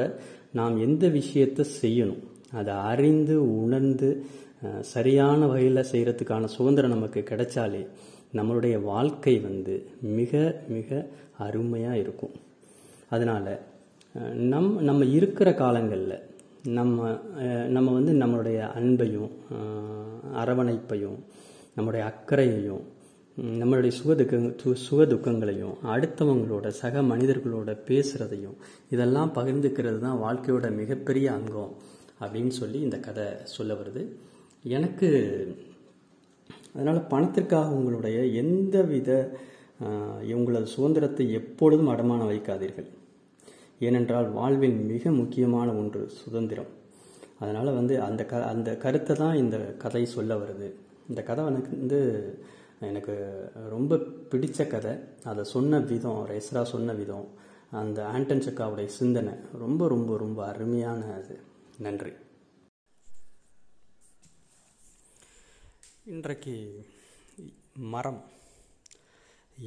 நாம் 0.59 0.75
எந்த 0.87 1.05
விஷயத்தை 1.19 1.65
செய்யணும் 1.83 2.23
அதை 2.61 2.75
அறிந்து 2.93 3.37
உணர்ந்து 3.63 4.11
சரியான 4.95 5.41
வகையில் 5.53 5.89
செய்கிறதுக்கான 5.93 6.51
சுதந்திரம் 6.57 6.95
நமக்கு 6.95 7.21
கிடைச்சாலே 7.31 7.83
நம்மளுடைய 8.39 8.77
வாழ்க்கை 8.91 9.35
வந்து 9.49 9.75
மிக 10.19 10.33
மிக 10.77 10.89
அருமையாக 11.47 12.01
இருக்கும். 12.03 12.35
அதனால் 13.15 13.53
நம் 14.53 14.71
நம்ம 14.83 15.05
இருக்கிற 15.05 15.55
காலங்களில் 15.55 16.17
நம்ம 16.63 17.07
நம்ம 17.69 17.93
வந்து 17.93 18.13
நம்மளுடைய 18.13 18.59
அன்பையும் 18.79 19.31
அரவணைப்பையும் 20.41 21.19
நம்மளுடைய 21.77 22.03
அக்கறையையும் 22.11 22.83
நம்மளுடைய 23.61 23.93
சுகதுக்க 23.99 24.41
சுக 24.63 24.75
சுகதுக்கங்களையும் 24.89 25.77
அடுத்தவங்களோட 25.93 26.69
சக 26.81 27.03
மனிதர்களோட 27.03 27.71
பேசுகிறதையும் 27.89 28.57
இதெல்லாம் 28.91 29.35
பகிர்ந்துக்கிறது 29.35 29.99
தான் 29.99 30.23
வாழ்க்கையோட 30.25 30.67
மிகப்பெரிய 30.73 31.33
அங்கம் 31.33 31.73
அப்படின்னு 32.21 32.53
சொல்லி 32.61 32.81
இந்த 32.81 32.99
கதை 32.99 33.27
சொல்ல 33.43 33.73
வருது. 33.75 34.03
எனக்கு 34.63 35.09
அதனால் 36.75 37.07
பணத்திற்காக 37.09 37.77
உங்களுடைய 37.79 38.19
எந்த 38.43 38.83
வித 38.83 39.11
உங்களது 40.37 40.67
சுதந்திரத்தை 40.67 41.33
எப்பொழுதும் 41.33 41.93
அடமானம் 41.95 42.31
வைக்காதீர்கள். 42.33 42.91
ஏனென்றால் 43.87 44.29
வாழ்வின் 44.39 44.79
மிக 44.87 45.11
முக்கியமான 45.11 45.69
ஒன்று 45.81 46.01
சுதந்திரம். 46.21 46.73
அதனால் 47.43 47.77
வந்து 47.79 47.95
அந்த 48.09 48.23
க 48.31 48.43
அந்த 48.53 48.71
கருத்தை 48.83 49.15
தான் 49.17 49.41
இந்த 49.43 49.57
கதை 49.85 50.03
சொல்ல 50.15 50.33
வருது. 50.43 50.69
இந்த 51.09 51.21
கதை 51.29 51.43
எனக்கு 51.47 51.71
வந்து 51.79 52.01
எனக்கு 52.91 53.15
ரொம்ப 53.75 53.97
பிடிச்ச 54.31 54.67
கதை. 54.67 54.95
அதை 55.25 55.45
சொன்ன 55.55 55.81
விதம் 55.93 56.21
ரெஸ்ரா 56.31 56.63
சொன்ன 56.73 56.93
விதம் 57.01 57.29
அந்த 57.81 57.99
ஆண்டன் 58.07 58.45
சக்காவுடைய 58.49 58.89
சிந்தனை 58.99 59.35
ரொம்ப 59.65 59.89
ரொம்ப 59.95 60.13
ரொம்ப 60.25 60.41
அருமையான 60.47 61.01
அது. 61.19 61.37
நன்றி. 61.79 62.13
இன்றைக்கு 66.15 66.55
மரம். 67.95 68.23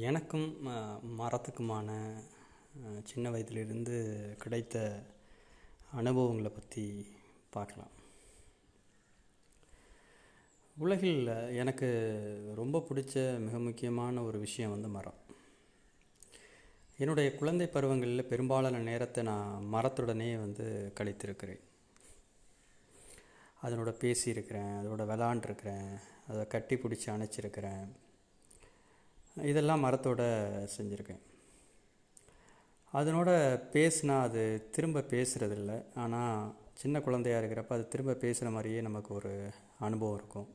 எனக்கும் 0.08 0.48
மரத்துக்குமான 1.18 1.90
சின்ன 3.02 3.30
வயதிலிருந்து 3.30 3.96
கிடைத்த 4.38 5.02
அனுபவங்களை 5.90 6.50
பற்றி 6.50 7.06
பார்க்கலாம். 7.50 7.92
உலகில் 10.76 11.26
எனக்கு 11.62 11.88
ரொம்ப 12.54 12.84
பிடிச்ச 12.88 13.38
மிக 13.38 13.58
முக்கியமான 13.58 14.22
ஒரு 14.22 14.38
விஷயம் 14.38 14.70
வந்து 14.70 14.88
மரம். 14.88 15.20
என்னுடைய 16.96 17.34
குழந்தை 17.34 17.66
பருவங்களில் 17.66 18.30
பெரும்பாலான 18.32 18.78
நேரத்தை 18.78 19.24
நான் 19.24 19.68
மரத்துடனே 19.72 20.28
வந்து 20.40 20.92
கழித்திருக்கிறேன். 21.00 21.62
அதனோட 23.62 23.92
பேசியிருக்கிறேன் 24.02 24.74
அதோட 24.80 25.04
விளாண்டுருக்கிறேன் 25.12 25.88
அதை 26.26 26.46
கட்டி 26.46 26.74
பிடிச்சி 26.74 27.08
அணைச்சிருக்கிறேன். 27.14 27.86
இதெல்லாம் 29.52 29.84
மரத்தோட 29.84 30.22
செஞ்சுருக்கேன். 30.76 31.24
அதனோட 32.98 33.30
பேசினா 33.72 34.20
அது 34.20 34.68
திரும்ப 34.70 35.00
பேசுகிறதில்ல 35.00 35.84
ஆனால் 35.94 36.54
சின்ன 36.72 37.00
குழந்தையா 37.00 37.38
இருக்கிறப்ப 37.38 37.68
அது 37.68 37.88
திரும்ப 37.88 38.12
பேசுகிற 38.12 38.50
மாதிரியே 38.50 38.80
நமக்கு 38.80 39.14
ஒரு 39.14 39.50
அனுபவம் 39.78 40.16
இருக்கும். 40.16 40.48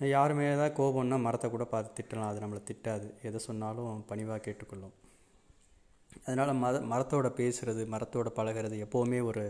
யாருமே 0.00 0.50
ஏதாவது 0.50 0.74
கோபம்னா 0.82 1.20
மரத்தை 1.20 1.50
கூட 1.50 1.64
பார்த்து 1.64 2.02
திட்டலாம். 2.02 2.28
அது 2.28 2.40
நம்மளை 2.40 2.60
திட்டாது. 2.70 3.08
எதை 3.22 3.38
சொன்னாலும் 3.38 4.04
பணிவாக 4.04 4.40
கேட்டுக்கொள்ளும். 4.40 4.94
அதனால் 6.24 6.54
மத 6.54 6.78
மரத்தோட 6.78 7.28
பேசுகிறது 7.40 7.82
மரத்தோட 7.94 8.28
பழகிறது 8.28 8.76
எப்போவுமே 8.86 9.22
ஒரு 9.24 9.44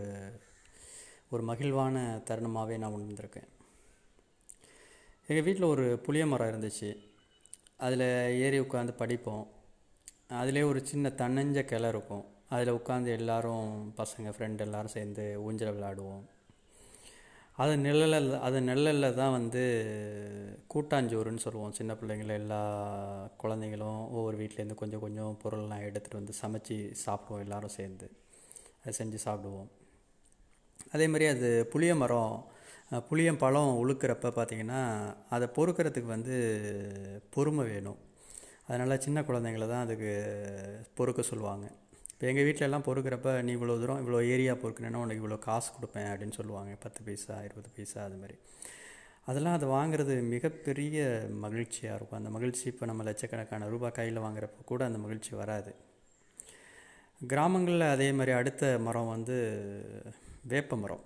ஒரு 1.29 1.43
மகிழ்வான 1.43 1.97
தருணமாகவே 2.29 2.77
நான் 2.77 2.93
உணர்ந்திருக்கேன். 2.93 3.49
எங்கள் 5.27 5.43
வீட்டில் 5.43 5.71
ஒரு 5.73 5.99
புளிய 5.99 6.25
மரம் 6.27 6.51
இருந்துச்சு. 6.51 6.89
அதில் 7.77 8.07
ஏறி 8.39 8.59
உட்காந்து 8.59 8.91
படிப்போம். 8.91 9.45
அதிலே 10.29 10.61
ஒரு 10.63 10.85
சின்ன 10.85 11.09
தன்னஞ்ச 11.09 11.61
கிளை 11.61 11.89
இருக்கும். 11.89 12.25
அதில் 12.49 12.73
உட்காந்து 12.73 13.05
எல்லாரும் 13.05 13.93
பசங்க 13.97 14.29
ஃப்ரெண்ட் 14.37 14.57
எல்லாரும் 14.57 14.87
சேர்ந்து 14.87 15.43
ஊஞ்சல் 15.43 15.75
விளையாடுவோம். 15.75 16.23
அது 17.55 17.77
நிழலில் 17.77 18.39
அது 18.39 18.61
நிழலில் 18.61 19.13
தான் 19.13 19.31
வந்து 19.31 19.63
கூட்டாஞ்சோறுன்னு 20.73 21.37
சொல்லுவோம். 21.37 21.71
சின்ன 21.71 21.93
பிள்ளைங்கள 21.93 22.27
எல்லா 22.27 22.61
குழந்தைங்களும் 23.43 24.09
ஒவ்வொரு 24.09 24.37
வீட்டிலேருந்து 24.37 24.73
கொஞ்சம் 24.73 24.99
கொஞ்சம் 24.99 25.39
பொருள்லாம் 25.43 25.85
எடுத்துகிட்டு 25.87 26.19
வந்து 26.19 26.33
சமைச்சு 26.41 26.95
சாப்பிடுவோம் 27.05 27.39
எல்லாரும் 27.39 27.69
சேர்ந்து. 27.69 28.11
அதை 28.85 28.93
செஞ்சு 28.97 29.17
சாப்பிடுவோம். 29.27 29.67
அதே 30.91 31.07
மாதிரி 31.07 31.25
அது 31.25 31.65
புளிய 31.65 31.95
மரம் 31.95 32.45
புளியம்பழம் 32.91 33.75
உழுக்கிறப்ப 33.83 34.31
பார்த்தீங்கன்னா 34.35 35.15
அதை 35.29 35.47
பொறுக்கிறதுக்கு 35.55 36.05
வந்து 36.05 36.35
பொறுமை 37.29 37.65
வேணும். 37.67 37.97
அதனால் 38.69 39.01
சின்ன 39.05 39.21
குழந்தைங்கள 39.29 39.65
தான் 39.71 39.83
அதுக்கு 39.85 40.11
பொறுக்க 40.99 41.21
சொல்லுவாங்க. 41.31 41.65
இப்போ 42.13 42.25
எங்கள் 42.29 42.45
வீட்டிலலாம் 42.47 42.85
பொறுக்கிறப்ப 42.87 43.29
நீ 43.47 43.51
இவ்வளோ 43.57 43.73
தூரம் 43.81 44.01
இவ்வளோ 44.03 44.19
ஏரியா 44.33 44.53
பொறுக்கணுன்னா 44.61 45.01
உனக்கு 45.05 45.21
இவ்வளோ 45.23 45.37
காசு 45.47 45.69
கொடுப்பேன் 45.77 46.09
அப்படின்னு 46.11 46.37
சொல்லுவாங்க. 46.39 46.71
பத்து 46.85 47.01
பைசா 47.07 47.35
இருபது 47.47 47.69
பைசா 47.77 47.99
அது 48.07 48.17
மாதிரி. 48.21 48.37
அதெல்லாம் 49.29 49.57
அது 49.57 49.67
வாங்குறது 49.77 50.15
மிகப்பெரிய 50.33 50.97
மகிழ்ச்சியாக 51.43 51.97
இருக்கும். 51.97 52.19
அந்த 52.21 52.31
மகிழ்ச்சி 52.35 52.65
இப்போ 52.71 52.85
நம்ம 52.91 53.03
லட்சக்கணக்கான 53.09 53.69
ரூபாய் 53.73 53.95
கையில் 53.99 54.23
வாங்குறப்ப 54.25 54.65
கூட 54.71 54.81
அந்த 54.89 54.99
மகிழ்ச்சி 55.05 55.31
வராது. 55.41 55.73
கிராமங்களில் 57.31 57.93
அதே 57.93 58.09
மாதிரி 58.17 58.31
அடுத்த 58.39 58.63
மரம் 58.87 59.11
வந்து 59.15 59.37
வேப்ப 60.53 60.77
மரம். 60.83 61.03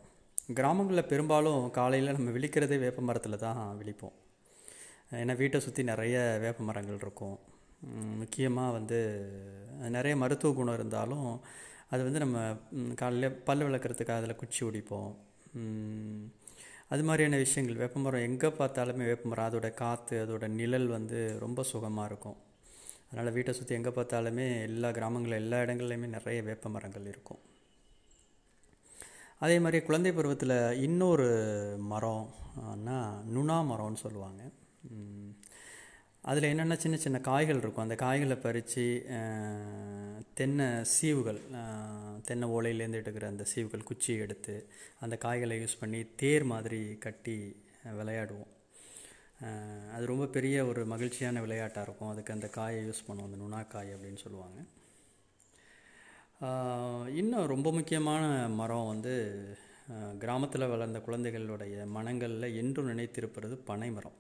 கிராமங்களில் 0.58 1.10
பெரும்பாலும் 1.12 1.62
காலையில் 1.78 2.16
நம்ம 2.18 2.32
விழிக்கிறதே 2.38 2.78
வேப்ப 2.86 3.02
மரத்தில் 3.10 3.44
தான் 3.46 3.62
விழிப்போம். 3.82 4.16
ஏன்னா 5.22 5.36
வீட்டை 5.42 5.60
சுற்றி 5.66 5.84
நிறைய 5.92 6.18
வேப்ப 6.46 6.64
மரங்கள் 6.70 7.02
இருக்கும். 7.04 7.38
முக்கியமாக 8.22 8.76
வந்து 8.78 9.00
நிறைய 9.96 10.16
மருத்துவ 10.24 10.54
குணம் 10.58 10.78
இருந்தாலும் 10.80 11.30
அது 11.94 12.02
வந்து 12.08 12.20
நம்ம 12.24 12.38
காலையில் 13.02 13.38
பல் 13.48 13.66
விளக்குறதுக்கு 13.68 14.14
அதில் 14.18 14.40
குச்சி 14.42 14.62
ஒடிப்போம். 14.68 15.12
அது 16.94 17.04
மாதிரியான 17.08 17.40
விஷயங்கள் 17.46 17.82
வேப்பமரம் 17.82 18.26
எங்கே 18.28 18.50
பார்த்தாலுமே 18.60 19.08
வேப்பமரம் 19.10 19.48
அதோட 19.50 19.68
காற்று 19.82 20.16
அதோட 20.26 20.46
நிழல் 20.60 20.88
வந்து 20.98 21.20
ரொம்ப 21.44 21.64
சுகமாக 21.72 22.10
இருக்கும். 22.12 22.38
அதனால் 23.10 23.36
வீட்டை 23.36 23.54
சுற்றி 23.58 23.78
எங்கே 23.78 23.92
பார்த்தாலுமே 23.98 24.48
எல்லா 24.70 24.90
கிராமங்களில் 24.98 25.42
எல்லா 25.44 25.60
இடங்கள்லையுமே 25.66 26.10
நிறைய 26.18 26.40
வேப்ப 26.50 26.70
மரங்கள் 26.76 27.10
இருக்கும். 27.14 27.42
அதே 29.46 29.58
மாதிரி 29.64 29.80
குழந்தை 29.88 30.12
பருவத்தில் 30.18 30.58
இன்னொரு 30.88 31.28
மரம்னா 31.92 32.98
நுணா 33.36 33.58
மரம்னு 33.72 34.04
சொல்லுவாங்க. 34.06 34.42
அதில் 36.30 36.48
என்னென்ன 36.50 36.76
சின்ன 36.84 36.98
சின்ன 37.04 37.18
காய்கள் 37.28 37.60
இருக்கும்? 37.62 37.86
அந்த 37.86 37.96
காய்களை 38.02 38.36
பறித்து 38.44 38.84
தென்னை 40.40 40.68
சீவுகள் 40.96 41.40
தென்னை 42.28 42.48
ஓலையிலேருந்து 42.56 43.00
எடுக்கிற 43.02 43.26
அந்த 43.32 43.44
சீவுகள் 43.52 43.88
குச்சி 43.90 44.14
எடுத்து 44.26 44.56
அந்த 45.04 45.16
காய்களை 45.24 45.58
யூஸ் 45.64 45.80
பண்ணி 45.80 46.02
தேர் 46.22 46.46
மாதிரி 46.52 46.82
கட்டி 47.06 47.38
விளையாடுவோம். 48.00 48.52
அது 49.96 50.06
ரொம்ப 50.12 50.26
பெரிய 50.36 50.66
ஒரு 50.72 50.82
மகிழ்ச்சியான 50.94 51.42
விளையாட்டாக 51.46 51.86
இருக்கும். 51.88 52.12
அதுக்கு 52.14 52.36
அந்த 52.38 52.48
காயை 52.58 52.82
யூஸ் 52.90 53.06
பண்ணுவோம். 53.08 53.30
அந்த 53.30 53.40
நுணாக்காய் 53.44 53.94
அப்படின்னு 53.96 54.24
சொல்லுவாங்க. 54.26 54.60
இன்னும் 57.20 57.52
ரொம்ப 57.56 57.70
முக்கியமான 57.78 58.24
மரம் 58.62 58.90
வந்து 58.94 59.14
கிராமத்தில் 60.24 60.72
வளர்ந்த 60.74 61.00
குழந்தைகளுடைய 61.06 61.86
மனங்களில் 61.98 62.56
என்றும் 62.62 62.90
நினைத்திருப்பது 62.92 63.56
பனை 63.70 63.92
மரம் 63.92 64.18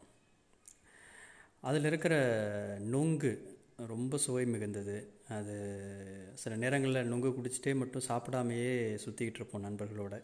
அதில் 1.61 1.85
இருக்கிற 1.85 2.15
நொங்கு 2.79 3.31
ரொம்ப 3.87 4.17
சுவை 4.17 4.45
மிகுந்தது. 4.45 4.95
அது 5.29 5.55
சில 6.33 6.55
நேரங்களில் 6.55 7.13
நொங்கு 7.13 7.29
குடிச்சிட்டே 7.29 7.75
மட்டும் 7.75 8.05
சாப்பிடாமையே 8.07 8.73
சுற்றிக்கிட்டு 9.05 9.39
இருப்போம் 9.39 9.63
நண்பர்களோட. 9.63 10.21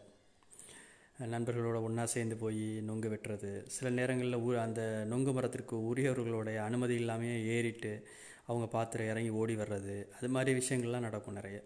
நண்பர்களோட 1.19 1.81
ஒன்றா 1.81 2.05
சேர்ந்து 2.05 2.35
போய் 2.35 2.81
நொங்கு 2.89 3.09
வெட்டுறது. 3.09 3.65
சில 3.67 3.89
நேரங்களில் 3.89 4.37
ஊ 4.37 4.55
அந்த 4.55 5.05
நொங்கு 5.09 5.33
மரத்திற்கு 5.33 5.95
உரியவர்களுடைய 5.95 6.57
அனுமதி 6.57 6.93
இல்லாமல் 6.93 7.45
ஏறிட்டு 7.45 8.07
அவங்க 8.45 8.67
பாத்திரம் 8.67 9.07
இறங்கி 9.07 9.29
ஓடி 9.29 9.55
வர்றது. 9.55 10.07
அது 10.17 10.29
மாதிரி 10.29 10.59
விஷயங்கள்லாம் 10.59 11.07
நடக்கும் 11.07 11.33
நிறைய. 11.33 11.63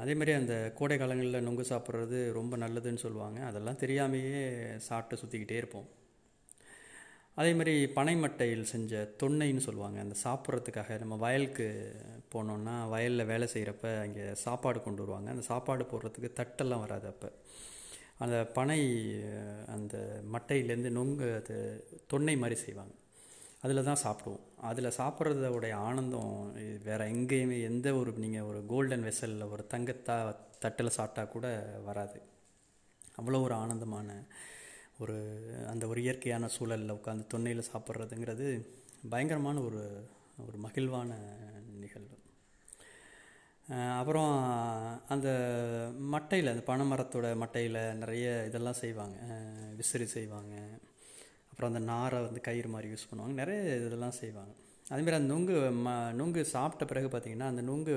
அதே 0.00 0.14
மாதிரி 0.14 0.32
அந்த 0.32 0.72
கோடை 0.74 0.98
காலங்களில் 0.98 1.46
நொங்கு 1.48 1.64
சாப்பிட்றது 1.68 2.32
ரொம்ப 2.32 2.56
நல்லதுன்னு 2.56 2.96
சொல்லுவாங்க. 2.96 3.40
அதெல்லாம் 3.40 3.78
தெரியாமையே 3.78 4.40
சாப்பிட்டு 4.76 5.24
சுற்றிக்கிட்டே 5.24 5.56
இருப்போம். 5.56 5.88
அதே 7.36 7.52
மாதிரி 7.58 7.72
பனைமட்டையில் 7.96 8.70
செஞ்ச 8.72 8.92
தொன்னைன்னு 9.20 9.62
சொல்லுவாங்க. 9.66 9.98
அந்த 10.04 10.16
சாப்பிட்றதுக்காக 10.24 10.98
நம்ம 10.98 11.14
வயலுக்கு 11.16 11.66
போனோம்னா 12.34 12.74
வயலில் 12.88 13.28
வேலை 13.30 13.46
செய்கிறப்ப 13.54 13.86
அங்கே 14.00 14.24
சாப்பாடு 14.34 14.78
கொண்டு 14.82 15.02
வருவாங்க. 15.02 15.30
அந்த 15.30 15.44
சாப்பாடு 15.50 15.84
போடுறதுக்கு 15.84 16.30
தட்டெல்லாம் 16.40 16.84
வராது 16.84 17.06
அப்போ. 17.12 17.30
அந்த 18.24 18.36
பனை 18.58 18.80
அந்த 19.76 19.94
மட்டையிலேருந்து 20.34 20.92
நொங்கு 20.98 21.28
அது 21.40 21.56
தொன்னை 22.12 22.36
மாதிரி 22.42 22.58
செய்வாங்க. 22.60 22.94
அதில் 23.64 23.86
தான் 23.88 24.02
சாப்பிடுவோம். 24.04 24.44
அதில் 24.70 24.96
சாப்பிட்றதோடைய 25.00 25.74
ஆனந்தம் 25.88 26.32
வேறு 26.88 27.04
எங்கேயுமே 27.14 27.58
எந்த 27.70 27.88
ஒரு 28.00 28.10
நீங்கள் 28.24 28.48
ஒரு 28.50 28.60
கோல்டன் 28.72 29.06
வெசலில் 29.08 29.50
ஒரு 29.50 29.64
தங்கத்தா 29.74 30.16
தட்டில் 30.64 30.96
சாப்பிட்டா 30.98 31.24
கூட 31.34 31.46
வராது. 31.88 32.18
அவ்வளோ 33.18 33.40
ஒரு 33.42 33.54
ஆனந்தமான 33.54 34.10
ஒரு 35.02 35.16
அந்த 35.72 35.84
ஒரு 35.86 36.00
இயற்கையான 36.02 36.48
சூழலில் 36.56 36.96
உட்காந்து 36.96 37.30
தொன்னையில் 37.32 37.70
சாப்பிட்றதுங்கிறது 37.72 38.46
பயங்கரமான 39.12 39.60
ஒரு 39.60 39.82
ஒரு 40.44 40.56
மகிழ்வான 40.58 41.10
நிகழ்வு. 41.82 42.16
அப்புறம் 43.98 44.32
அந்த 45.08 45.28
மட்டையில் 46.14 46.52
அந்த 46.52 46.64
பனைமரத்தோட 46.70 47.26
மட்டையில் 47.42 47.78
நிறைய 48.02 48.44
இதெல்லாம் 48.48 48.80
செய்வாங்க. 48.82 49.16
விசிறி 49.76 50.06
செய்வாங்க. 50.06 50.54
அப்புறம் 51.50 51.70
அந்த 51.72 51.82
நாரை 51.92 52.20
வந்து 52.22 52.40
கயிறு 52.40 52.68
மாதிரி 52.68 52.88
யூஸ் 52.92 53.08
பண்ணுவாங்க. 53.10 53.34
நிறைய 53.42 53.60
இதெல்லாம் 53.76 54.18
செய்வாங்க. 54.22 54.52
அதுமாரி 54.92 55.18
அந்த 55.20 55.30
நுங்கு 55.34 55.56
ம 55.86 56.12
நுங்கு 56.12 56.42
சாப்பிட்ட 56.54 56.84
பிறகு 56.84 57.08
பார்த்திங்கன்னா 57.12 57.50
அந்த 57.52 57.62
நுங்கு 57.62 57.96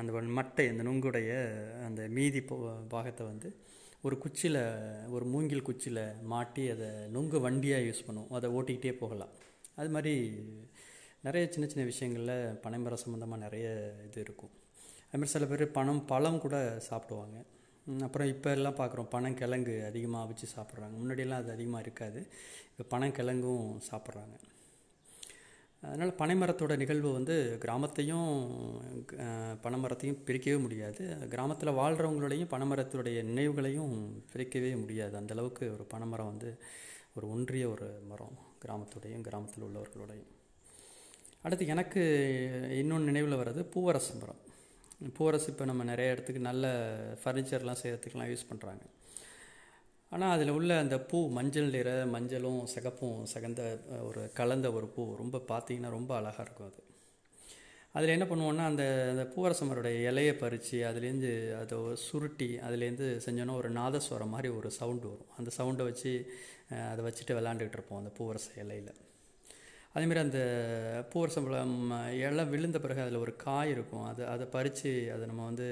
அந்த 0.00 0.12
மட்டை 0.38 0.64
அந்த 0.72 0.82
நுங்குடைய 0.88 1.30
அந்த 1.86 2.08
மீதி 2.08 2.40
போ 2.40 2.56
பாகத்தை 2.88 3.26
வந்து 3.26 3.48
ஒரு 4.06 4.16
குச்சியில் 4.18 4.60
ஒரு 5.14 5.24
மூங்கில் 5.32 5.66
குச்சியில் 5.68 6.04
மாட்டி 6.32 6.62
அதை 6.74 6.86
நுங்கு 7.14 7.38
வண்டியாக 7.46 7.86
யூஸ் 7.86 8.06
பண்ணுவோம் 8.06 8.36
அதை 8.38 8.48
ஓட்டிக்கிட்டே 8.50 8.92
போகலாம். 9.00 9.32
அது 9.80 9.88
மாதிரி 9.94 10.14
நிறைய 11.26 11.48
சின்ன 11.54 11.66
சின்ன 11.72 11.84
விஷயங்களில் 11.90 12.56
பனைமரம் 12.64 13.02
சம்மந்தமாக 13.02 13.44
நிறைய 13.46 13.66
இது 14.06 14.20
இருக்கும். 14.20 14.52
அதுமாதிரி 15.10 15.32
சில 15.34 15.46
பேர் 15.46 15.64
பனம் 15.78 16.02
பழம் 16.12 16.42
கூட 16.44 16.56
சாப்பிடுவாங்க. 16.88 17.38
அப்புறம் 18.06 18.28
இப்போ 18.34 18.50
எல்லாம் 18.50 18.78
பார்க்குறோம் 18.80 19.10
பனங்கிழங்கு 19.16 19.74
அதிகமாக 19.90 20.24
அவிச்சு 20.24 20.46
சாப்பிட்றாங்க. 20.56 20.96
முன்னாடியெல்லாம் 21.02 21.42
அது 21.42 21.52
அதிகமாக 21.56 21.84
இருக்காது. 21.86 22.22
இப்போ 22.70 22.84
பனங்கிழங்கும் 22.94 23.68
சாப்பிட்றாங்க. 23.90 24.36
அதனால் 25.88 26.12
பனைமரத்தோட 26.20 26.72
நிகழ்வு 26.80 27.10
வந்து 27.16 27.34
கிராமத்தையும் 27.62 28.30
பனைமரத்தையும் 29.64 30.18
பிரிக்கவே 30.26 30.58
முடியாது. 30.64 31.02
கிராமத்தில் 31.34 31.78
வாழ்கிறவங்களோடையும் 31.78 32.52
பனைமரத்துடைய 32.54 33.20
நினைவுகளையும் 33.30 33.94
பிரிக்கவே 34.32 34.72
முடியாது. 34.82 35.14
அந்தளவுக்கு 35.20 35.64
ஒரு 35.76 35.86
பனைமரம் 35.94 36.30
வந்து 36.32 36.50
ஒரு 37.16 37.26
ஒன்றிய 37.34 37.64
ஒரு 37.74 37.88
மரம் 38.10 38.36
கிராமத்துடையும் 38.64 39.24
கிராமத்தில் 39.28 39.66
உள்ளவர்களோடையும். 39.68 40.30
அடுத்து 41.44 41.72
எனக்கு 41.74 42.02
இன்னொன்று 42.80 43.10
நினைவில் 43.10 43.40
வர்றது 43.40 43.62
பூவரசு 43.74 44.14
மரம். 44.22 44.40
பூவரசு 45.18 45.48
இப்போ 45.52 45.64
நம்ம 45.70 45.82
நிறைய 45.90 46.14
இடத்துக்கு 46.14 46.40
நல்ல 46.50 46.66
ஃபர்னிச்சர்லாம் 47.20 47.80
செய்கிறதுக்கெலாம் 47.82 48.32
யூஸ் 48.32 48.50
பண்ணுறாங்க 48.50 48.84
ஆனால் 50.12 50.34
அதில் 50.36 50.54
உள்ள 50.58 50.70
அந்த 50.78 50.96
பூ 51.10 51.18
மஞ்சள் 51.38 51.74
நிற 51.74 51.90
மஞ்சளும் 52.14 52.62
சிகப்பும் 52.64 53.18
சகந்த 53.32 53.62
ஒரு 54.08 54.22
கலந்த 54.38 54.68
ஒரு 54.72 54.86
பூ 54.94 55.02
ரொம்ப 55.22 55.38
பார்த்தீங்கன்னா 55.50 55.90
ரொம்ப 55.98 56.12
அழகாக 56.16 56.44
இருக்கும் 56.46 56.68
அது. 56.70 56.80
அதில் 57.96 58.14
என்ன 58.16 58.26
பண்ணுவோன்னா 58.30 58.64
அந்த 58.70 58.84
அந்த 59.12 59.24
பூவரசமரோடைய 59.34 60.00
இலையை 60.10 60.34
பறித்து 60.42 60.78
அதுலேருந்து 60.88 61.30
அதை 61.60 61.78
சுருட்டி 62.06 62.50
அதுலேருந்து 62.66 63.06
செஞ்சோன்னா 63.26 63.56
ஒரு 63.60 63.70
நாதஸ்வரம் 63.70 64.34
மாதிரி 64.34 64.50
ஒரு 64.58 64.70
சவுண்டு 64.70 65.06
வரும். 65.12 65.30
அந்த 65.38 65.50
சவுண்டை 65.58 65.86
வச்சு 65.90 66.12
அதை 66.92 67.04
வச்சுட்டு 67.08 67.36
விளாண்டுக்கிட்டு 67.38 67.78
இருப்போம் 67.78 68.00
அந்த 68.02 68.12
பூவரச 68.18 68.48
இலையில். 68.64 68.92
அதேமாரி 69.94 70.18
அந்த 70.18 70.40
பூவரசம்பழம் 71.12 71.76
இலை 72.18 72.44
விழுந்த 72.44 72.78
பிறகு 72.80 73.00
அதில் 73.00 73.22
ஒரு 73.24 73.36
காய் 73.36 73.70
இருக்கும். 73.70 74.04
அது 74.04 74.26
அதை 74.26 74.46
பறித்து 74.46 75.12
அதை 75.14 75.26
நம்ம 75.26 75.44
வந்து 75.44 75.66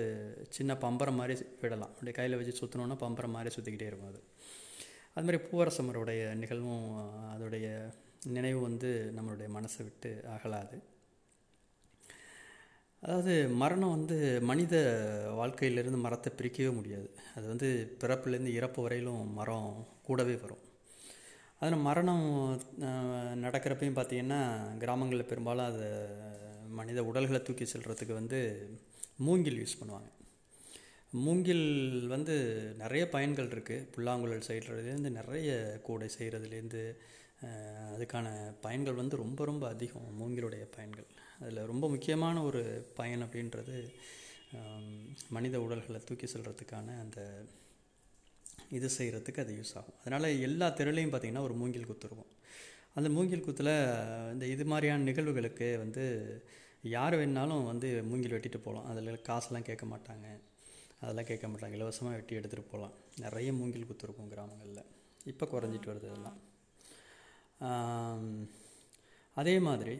சின்ன 0.48 0.74
பம்பரம் 0.74 1.18
மாதிரி 1.20 1.34
விடலாம். 1.60 1.90
அப்படியே 1.90 2.12
கையில் 2.12 2.38
வச்சு 2.40 2.54
சுற்றினோன்னா 2.60 2.96
பம்பரம் 3.04 3.34
மாதிரி 3.36 3.54
சுற்றிக்கிட்டே 3.56 3.88
இருக்கும் 3.90 4.10
அது. 4.12 4.20
அதுமாதிரி 5.16 5.40
பூவரசமருடைய 5.50 6.34
நிகழ்வும் 6.34 6.88
அதோடைய 7.34 7.68
நினைவு 8.26 8.60
வந்து 8.60 9.12
நம்மளுடைய 9.16 9.48
மனசை 9.56 9.78
விட்டு 9.78 10.24
அகலாது. 10.36 10.78
அதாவது 13.02 13.48
மரணம் 13.48 13.96
வந்து 13.96 14.16
மனித 14.40 14.76
வாழ்க்கையிலிருந்து 15.34 15.98
மரத்தை 15.98 16.32
பிரிக்கவே 16.36 16.74
முடியாது. 16.74 17.10
அது 17.34 17.46
வந்து 17.46 17.96
பிறப்புலேருந்து 18.00 18.56
இறப்பு 18.60 18.82
வரையிலும் 18.82 19.32
மரம் 19.32 19.86
கூடவே 20.02 20.34
வரும். 20.34 20.64
அதில் 21.60 21.84
மரணம் 21.86 22.26
நடக்கிறப்பையும் 23.44 23.96
பார்த்தீங்கன்னா 23.98 24.40
கிராமங்களில் 24.82 25.30
பெரும்பாலும் 25.30 25.68
அதை 25.70 25.88
மனித 26.78 27.02
உடல்களை 27.10 27.40
தூக்கி 27.42 27.66
செல்கிறதுக்கு 27.72 28.14
வந்து 28.20 28.38
மூங்கில் 29.26 29.58
யூஸ் 29.62 29.78
பண்ணுவாங்க. 29.80 30.08
மூங்கில் 31.24 31.66
வந்து 32.08 32.34
நிறைய 32.82 33.02
பயன்கள் 33.14 33.50
இருக்குது 33.54 33.86
புல்லாங்குழல் 33.94 34.48
செய்கிறதுலேருந்து 34.48 35.10
நிறைய 35.20 35.50
கூடை 35.86 36.08
செய்கிறதுலேருந்து 36.18 36.82
அதுக்கான 37.94 38.26
பயன்கள் 38.60 39.00
வந்து 39.02 39.16
ரொம்ப 39.24 39.40
ரொம்ப 39.44 39.64
அதிகம் 39.68 40.08
மூங்கிலுடைய 40.20 40.64
பயன்கள். 40.76 41.08
அதில் 41.42 41.68
ரொம்ப 41.72 41.84
முக்கியமான 41.88 42.36
ஒரு 42.42 42.62
பயன் 42.94 43.24
அப்படின்றது 43.26 43.76
மனித 45.36 45.56
உடல்களை 45.66 46.00
தூக்கி 46.04 46.26
செல்கிறதுக்கான 46.26 46.94
அந்த 47.04 47.20
இது 48.78 48.88
செய்கிறதுக்கு 48.98 49.42
அது 49.44 49.52
யூஸ் 49.58 49.74
ஆகும். 49.80 49.98
அதனால் 50.02 50.28
எல்லா 50.46 50.66
தெருலையும் 50.78 51.12
பார்த்திங்கன்னா 51.14 51.44
ஒரு 51.48 51.54
மூங்கில் 51.60 51.88
குத்து 51.90 52.06
இருக்கும் 52.08 52.32
அந்த 52.98 53.08
மூங்கில் 53.16 53.46
குத்தில் 53.46 53.72
இந்த 54.34 54.44
இது 54.54 54.64
மாதிரியான 54.72 55.04
நிகழ்வுகளுக்கு 55.08 55.66
வந்து 55.82 56.04
யார் 56.94 57.14
வேணாலும் 57.20 57.64
வந்து 57.70 57.88
மூங்கில் 58.10 58.34
வெட்டிட்டு 58.34 58.60
போகலாம் 58.66 58.86
அதில் 58.90 59.24
காசுலாம் 59.28 59.66
கேட்க 59.68 59.84
மாட்டாங்க. 59.92 60.26
அதெல்லாம் 61.02 61.28
கேட்க 61.30 61.46
மாட்டாங்க. 61.48 61.74
இலவசமாக 61.78 62.14
வெட்டி 62.18 62.38
எடுத்துகிட்டு 62.38 62.70
போகலாம் 62.72 62.94
நிறைய 63.24 63.48
மூங்கில் 63.58 63.88
குத்து 63.90 64.06
இருக்கும் 64.06 64.30
கிராமங்களில். 64.34 64.84
இப்போ 65.32 65.46
குறைஞ்சிட்டு 65.52 65.90
வருது 65.92 66.08
அதெல்லாம் 66.12 66.38
அதே 69.40 69.54
மாதிரி 69.66 69.94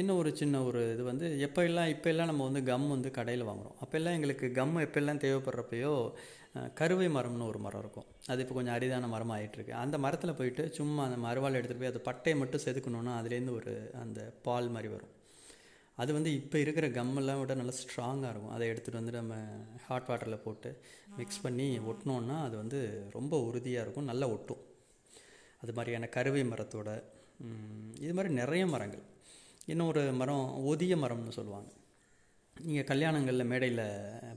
இன்னும் 0.00 0.18
ஒரு 0.22 0.30
சின்ன 0.40 0.62
ஒரு 0.68 0.80
இது 0.94 1.02
வந்து 1.10 1.26
எப்போ 1.46 1.60
எல்லாம் 1.68 1.90
இப்போ 1.94 2.08
எல்லாம் 2.12 2.30
நம்ம 2.30 2.44
வந்து 2.48 2.62
கம் 2.70 2.86
வந்து 2.94 3.10
கடையில் 3.18 3.48
வாங்குகிறோம் 3.48 3.78
அப்போல்லாம் 3.84 4.16
எங்களுக்கு 4.18 4.46
கம் 4.58 4.74
எப்போல்லாம் 4.86 5.22
தேவைப்படுறப்பையோ 5.24 5.92
கருவை 6.78 7.06
மரம்னு 7.14 7.48
ஒரு 7.52 7.58
மரம் 7.64 7.82
இருக்கும். 7.84 8.06
அது 8.32 8.42
இப்போ 8.42 8.54
கொஞ்சம் 8.58 8.76
அரிதான 8.76 9.08
மரம் 9.14 9.32
ஆயிட்டிருக்கு. 9.34 9.72
அந்த 9.80 9.96
மரத்தில் 10.04 10.38
போயிட்டு 10.38 10.62
சும்மா 10.78 11.02
அந்த 11.08 11.18
மறுவாள் 11.24 11.58
எடுத்துகிட்டு 11.58 11.82
போய் 11.82 11.92
அது 11.92 12.00
பட்டையை 12.08 12.36
மட்டும் 12.42 12.62
செதுக்கணுன்னா 12.64 13.12
அதுலேருந்து 13.20 13.56
ஒரு 13.58 13.72
அந்த 14.02 14.20
பால் 14.46 14.68
மாதிரி 14.76 14.90
வரும். 14.94 15.12
அது 16.02 16.10
வந்து 16.16 16.30
இப்போ 16.38 16.56
இருக்கிற 16.62 16.86
கம்மெல்லாம் 16.96 17.40
விட 17.42 17.56
நல்லா 17.60 17.74
ஸ்ட்ராங்காக 17.80 18.30
இருக்கும். 18.32 18.54
அதை 18.56 18.64
எடுத்துகிட்டு 18.72 19.00
வந்து 19.00 19.14
நம்ம 19.18 19.34
ஹாட் 19.88 20.08
வாட்டரில் 20.10 20.44
போட்டு 20.46 20.70
மிக்ஸ் 21.20 21.42
பண்ணி 21.44 21.68
ஒட்டினோன்னா 21.90 22.38
அது 22.46 22.56
வந்து 22.62 22.80
ரொம்ப 23.16 23.40
உறுதியாக 23.48 23.84
இருக்கும். 23.86 24.08
நல்லா 24.12 24.28
ஒட்டும். 24.36 24.62
அது 25.64 25.74
மாதிரியான 25.78 26.10
கருவை 26.16 26.42
மரத்தோட 26.52 26.90
இது 28.04 28.12
மாதிரி 28.14 28.30
நிறைய 28.34 28.66
மரங்கள். 28.66 29.04
இன்னொரு 29.72 30.02
மரம் 30.20 30.46
ஒதிய 30.70 30.94
மரம்னு 31.02 31.36
சொல்லுவாங்க. 31.38 31.70
நீங்கள் 32.56 32.88
கல்யாணங்களில் 32.90 33.50
மேடையில் 33.52 33.84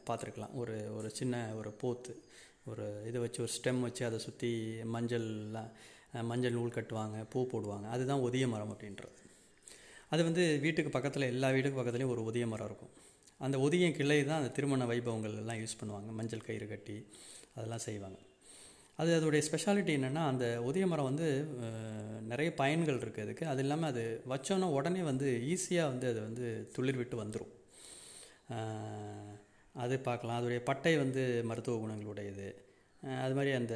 பார்த்துருக்கலாம். 0.08 0.54
ஒரு 0.62 0.76
ஒரு 0.98 1.10
சின்ன 1.20 1.36
ஒரு 1.60 1.72
போத்து 1.82 2.14
ஒரு 2.72 2.86
இதை 3.10 3.22
வச்சு 3.22 3.40
ஒரு 3.46 3.52
ஸ்டெம் 3.58 3.80
வச்சு 3.86 4.04
அதை 4.06 4.20
சுற்றி 4.20 4.52
மஞ்சள்லாம் 4.96 5.70
மஞ்சள் 6.30 6.58
நூல் 6.58 6.76
கட்டுவாங்க 6.78 7.18
பூ 7.34 7.40
போடுவாங்க. 7.52 7.88
அதுதான் 7.96 8.24
ஒதிய 8.28 8.48
மரம் 8.54 8.74
அப்படின்றது. 8.74 9.16
அது 10.14 10.22
வந்து 10.24 10.44
வீட்டுக்கு 10.66 10.92
பக்கத்தில் 10.96 11.32
எல்லா 11.34 11.50
வீட்டுக்கு 11.56 11.80
பக்கத்துலேயும் 11.80 12.14
ஒரு 12.16 12.24
ஒதிய 12.30 12.48
மரம் 12.54 12.70
இருக்கும். 12.72 12.94
அந்த 13.38 13.58
ஒதிய 13.66 13.92
கிளை 13.98 14.26
தான் 14.26 14.40
அந்த 14.42 14.52
திருமண 14.58 14.86
வைபவங்கள் 14.86 15.38
எல்லாம் 15.42 15.60
யூஸ் 15.64 15.80
பண்ணுவாங்க. 15.82 16.10
மஞ்சள் 16.20 16.48
கயிறு 16.48 16.68
கட்டி 16.68 16.98
அதெல்லாம் 17.56 17.86
செய்வாங்க. 17.88 18.20
அது 19.00 19.12
அதோடைய 19.18 19.42
ஸ்பெஷாலிட்டி 19.48 19.92
என்னென்னா 19.98 20.24
அந்த 20.32 20.46
உதய 20.70 20.86
மரம் 20.92 21.10
வந்து 21.10 21.28
நிறைய 22.32 22.50
பயன்கள் 22.62 23.02
இருக்குது 23.04 23.26
அதுக்கு. 23.26 23.46
அது 23.52 23.62
இல்லாமல் 23.66 23.90
அது 23.92 24.04
வச்சோன்னா 24.32 24.68
உடனே 24.78 25.02
வந்து 25.12 25.28
ஈஸியாக 25.54 25.92
வந்து 25.92 26.08
அது 26.12 26.20
வந்து 26.28 26.46
துளிர் 26.76 27.00
விட்டு 27.02 27.18
வந்துடும் 27.24 27.54
அது 29.76 29.96
பார்க்கலாம். 30.08 30.38
அதோடைய 30.40 30.62
பட்டை 30.70 30.94
வந்து 31.04 31.24
மருத்துவ 31.50 31.78
குணங்களுடையது. 31.84 32.48
அது 33.26 33.36
மாதிரி 33.38 33.52
அந்த 33.60 33.76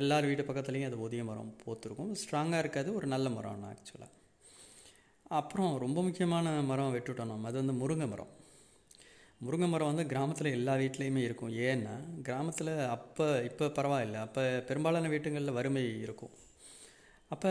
எல்லார் 0.00 0.28
வீட்டு 0.30 0.48
பக்கத்துலேயும் 0.48 0.90
அது 0.90 1.02
ஊதிய 1.06 1.22
மரம் 1.30 1.52
போத்திருக்கும். 1.64 2.12
ஸ்ட்ராங்காக 2.22 2.62
இருக்காது 2.64 2.88
ஒரு 2.98 3.06
நல்ல 3.14 3.28
மரம் 3.36 3.64
ஆக்சுவலாக 3.70 4.12
அப்புறம் 5.38 5.72
ரொம்ப 5.84 5.98
முக்கியமான 6.08 6.48
மரம் 6.70 6.94
வெட்டுட்டோம் 6.96 7.30
நம்ம. 7.32 7.48
அது 7.50 7.62
வந்து 7.62 7.74
முருங்கை 7.80 8.06
மரம். 8.12 8.32
முருங்கை 9.44 9.66
மரம் 9.70 9.90
வந்து 9.90 10.04
கிராமத்தில் 10.10 10.54
எல்லா 10.58 10.74
வீட்லேயுமே 10.80 11.22
இருக்கும். 11.28 11.52
ஏன்னா 11.68 11.94
கிராமத்தில் 12.26 12.72
அப்போ 12.94 13.26
இப்போ 13.48 13.64
பரவாயில்ல. 13.78 14.20
அப்போ 14.26 14.42
பெரும்பாலான 14.68 15.08
வீட்டுங்களில் 15.14 15.56
வறுமை 15.58 15.82
இருக்கும். 16.04 16.32
அப்போ 17.34 17.50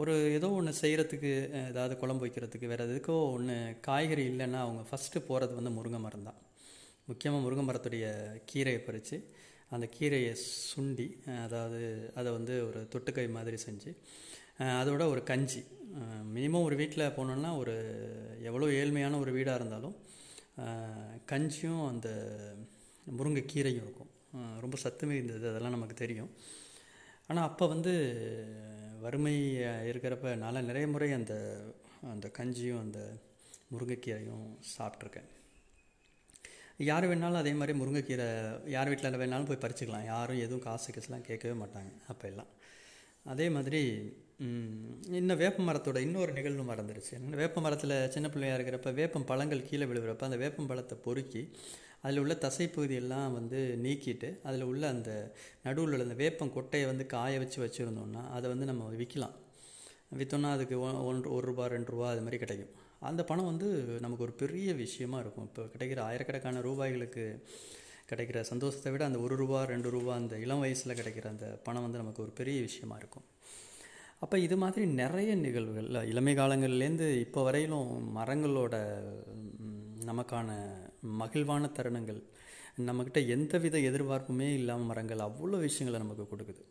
ஒரு 0.00 0.14
ஏதோ 0.38 0.48
ஒன்று 0.58 0.72
செய்கிறதுக்கு 0.82 1.30
ஏதாவது 1.70 1.94
குழம்பு 2.02 2.24
வைக்கிறதுக்கு 2.24 2.70
வேறு 2.72 2.86
எதுக்கோ 2.88 3.16
ஒன்று 3.36 3.56
காய்கறி 3.86 4.24
இல்லைன்னா 4.32 4.60
அவங்க 4.66 4.82
ஃபஸ்ட்டு 4.90 5.24
போகிறது 5.28 5.52
வந்து 5.58 5.72
முருங்கை 5.78 6.00
மரம் 6.06 6.26
தான். 6.28 6.40
முக்கியமாக 7.10 7.44
முருங்கை 7.44 7.64
மரத்துடைய 7.68 8.06
கீரையை 8.50 8.80
பறித்து 8.88 9.16
அந்த 9.74 9.86
கீரையை 9.96 10.32
சுண்டி 10.72 11.08
அதாவது 11.44 11.82
அதை 12.20 12.30
வந்து 12.38 12.54
ஒரு 12.68 12.80
தொட்டுக்கை 12.94 13.26
மாதிரி 13.36 13.58
செஞ்சு 13.66 13.90
அதோட 14.80 15.02
ஒரு 15.12 15.22
கஞ்சி. 15.30 15.62
மினிமம் 16.36 16.66
ஒரு 16.68 16.76
வீட்டில் 16.80 17.12
போனோன்னா 17.18 17.50
ஒரு 17.62 17.74
எவ்வளோ 18.48 18.66
ஏழ்மையான 18.80 19.18
ஒரு 19.22 19.30
வீடாக 19.36 19.58
இருந்தாலும் 19.60 19.96
கஞ்சியும் 21.30 21.84
அந்த 21.90 22.08
முருங்கைக்கீரையும் 23.18 23.84
இருக்கும். 23.84 24.10
ரொம்ப 24.64 24.76
சத்துமே 24.84 25.14
இருந்தது 25.18 25.46
அதெல்லாம் 25.50 25.76
நமக்கு 25.76 25.96
தெரியும். 26.02 26.30
ஆனால் 27.28 27.46
அப்போ 27.48 27.64
வந்து 27.74 27.92
வறுமை 29.04 29.34
இருக்கிறப்ப 29.90 30.34
நான் 30.42 30.68
நிறைய 30.70 30.86
முறை 30.94 31.10
அந்த 31.18 31.34
அந்த 32.14 32.26
கஞ்சியும் 32.38 32.82
அந்த 32.84 33.00
முருங்கைக்கீரையும் 33.72 34.46
சாப்பிட்ருக்கேன் 34.74 35.30
யார் 36.88 37.04
வேணாலும் 37.10 37.40
அதே 37.40 37.52
மாதிரி 37.58 37.72
முருங்கைக்கீரை 37.80 38.26
யார் 38.74 38.90
வீட்டில் 38.90 39.20
வேணாலும் 39.22 39.48
போய் 39.50 39.62
பறிச்சுக்கலாம். 39.64 40.06
யாரும் 40.12 40.42
எதுவும் 40.44 40.64
காசு 40.66 40.92
காசுலாம் 40.94 41.26
கேட்கவே 41.28 41.54
மாட்டாங்க 41.62 41.90
அப்போ 42.12 42.24
எல்லாம். 42.30 42.50
அதே 43.32 43.46
மாதிரி 43.56 43.82
இன்னும் 45.18 45.40
வேப்ப 45.42 45.64
மரத்தோட 45.68 45.98
இன்னொரு 46.06 46.32
நிகழ்வு 46.38 46.64
மறந்துருச்சு. 46.70 47.14
வேப்ப 47.40 47.60
மரத்தில் 47.64 47.94
சின்ன 48.14 48.26
பிள்ளையாக 48.34 48.56
இருக்கிறப்ப 48.58 48.92
வேப்பம் 49.00 49.26
பழங்கள் 49.30 49.66
கீழே 49.68 49.86
விழுகிறப்ப 49.90 50.28
அந்த 50.28 50.38
வேப்பம் 50.44 50.68
பழத்தை 50.70 50.96
பொறுக்கி 51.06 51.42
அதில் 52.04 52.20
உள்ள 52.22 52.34
தசைப்பகுதியெல்லாம் 52.44 53.34
வந்து 53.38 53.58
நீக்கிட்டு 53.84 54.28
அதில் 54.48 54.68
உள்ள 54.70 54.84
அந்த 54.94 55.10
நடுவில் 55.66 55.92
உள்ள 55.94 56.06
அந்த 56.06 56.16
வேப்பம் 56.22 56.54
கொட்டையை 56.56 56.86
வந்து 56.92 57.04
காய 57.14 57.38
வச்சு 57.42 57.58
வச்சுருந்தோம்னா 57.64 58.22
அதை 58.36 58.46
வந்து 58.52 58.66
நம்ம 58.70 58.88
விற்கலாம் 59.00 59.36
விற்றோன்னா 60.20 60.48
அதுக்கு 60.56 60.76
ஒன்று 61.10 61.28
ஒரு 61.36 61.44
ரூபா 61.50 61.66
ரெண்டு 61.74 61.90
ரூபா 61.94 62.08
அது 62.14 62.24
மாதிரி 62.24 62.40
கிடைக்கும். 62.42 62.72
அந்த 63.08 63.20
பணம் 63.28 63.48
வந்து 63.50 63.68
நமக்கு 64.04 64.24
ஒரு 64.26 64.34
பெரிய 64.42 64.72
விஷயமா 64.82 65.18
இருக்கும். 65.24 65.46
இப்போ 65.48 65.62
கிடைக்கிற 65.74 66.00
ஆயிரக்கணக்கான 66.08 66.60
ரூபாய்களுக்கு 66.66 67.24
கிடைக்கிற 68.10 68.40
சந்தோஷத்தை 68.50 68.90
விட 68.92 69.04
அந்த 69.10 69.18
ஒரு 69.26 69.34
ரூபா 69.42 69.60
ரெண்டு 69.72 69.90
ரூபா 69.94 70.12
அந்த 70.14 70.34
இளம் 70.44 70.62
வயசில் 70.64 70.98
கிடைக்கிற 71.00 71.26
அந்த 71.34 71.46
பணம் 71.66 71.84
வந்து 71.86 72.00
நமக்கு 72.02 72.22
ஒரு 72.26 72.32
பெரிய 72.40 72.58
விஷயமா 72.68 72.96
இருக்கும். 73.02 73.26
அப்போ 74.22 74.36
இது 74.38 74.56
மாதிரி 74.56 74.84
நிறைய 74.86 75.34
நிகழ்வுகள் 75.34 75.88
இளமை 76.10 76.34
காலங்கள்லேருந்து 76.34 77.06
இப்போ 77.18 77.40
வரையிலும் 77.42 77.88
மரங்களோட 78.16 78.74
நமக்கான 80.08 80.48
மகிழ்வான 81.20 81.70
தருணங்கள் 81.78 82.20
நம்மக்கிட்ட 82.88 83.20
எந்தவித 83.26 83.76
எதிர்பார்ப்புமே 83.78 84.48
இல்லாமல் 84.54 84.86
மரங்கள் 84.86 85.18
அவ்வளோ 85.18 85.58
விஷயங்களை 85.66 85.98
நமக்கு 86.04 86.24
கொடுக்குது. 86.32 86.62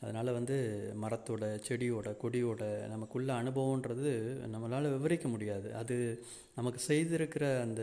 அதனால் 0.00 0.30
வந்து 0.32 0.56
மரத்தோட 1.02 1.42
செடியோட 1.68 2.08
கொடியோட 2.22 2.62
நமக்குள்ள 2.88 3.32
அனுபவன்றது 3.42 4.12
நம்மளால் 4.54 4.92
விவரிக்க 4.96 5.28
முடியாது. 5.28 5.68
அது 5.74 5.96
நமக்கு 6.54 6.80
செய்திருக்கிற 6.88 7.44
அந்த 7.60 7.82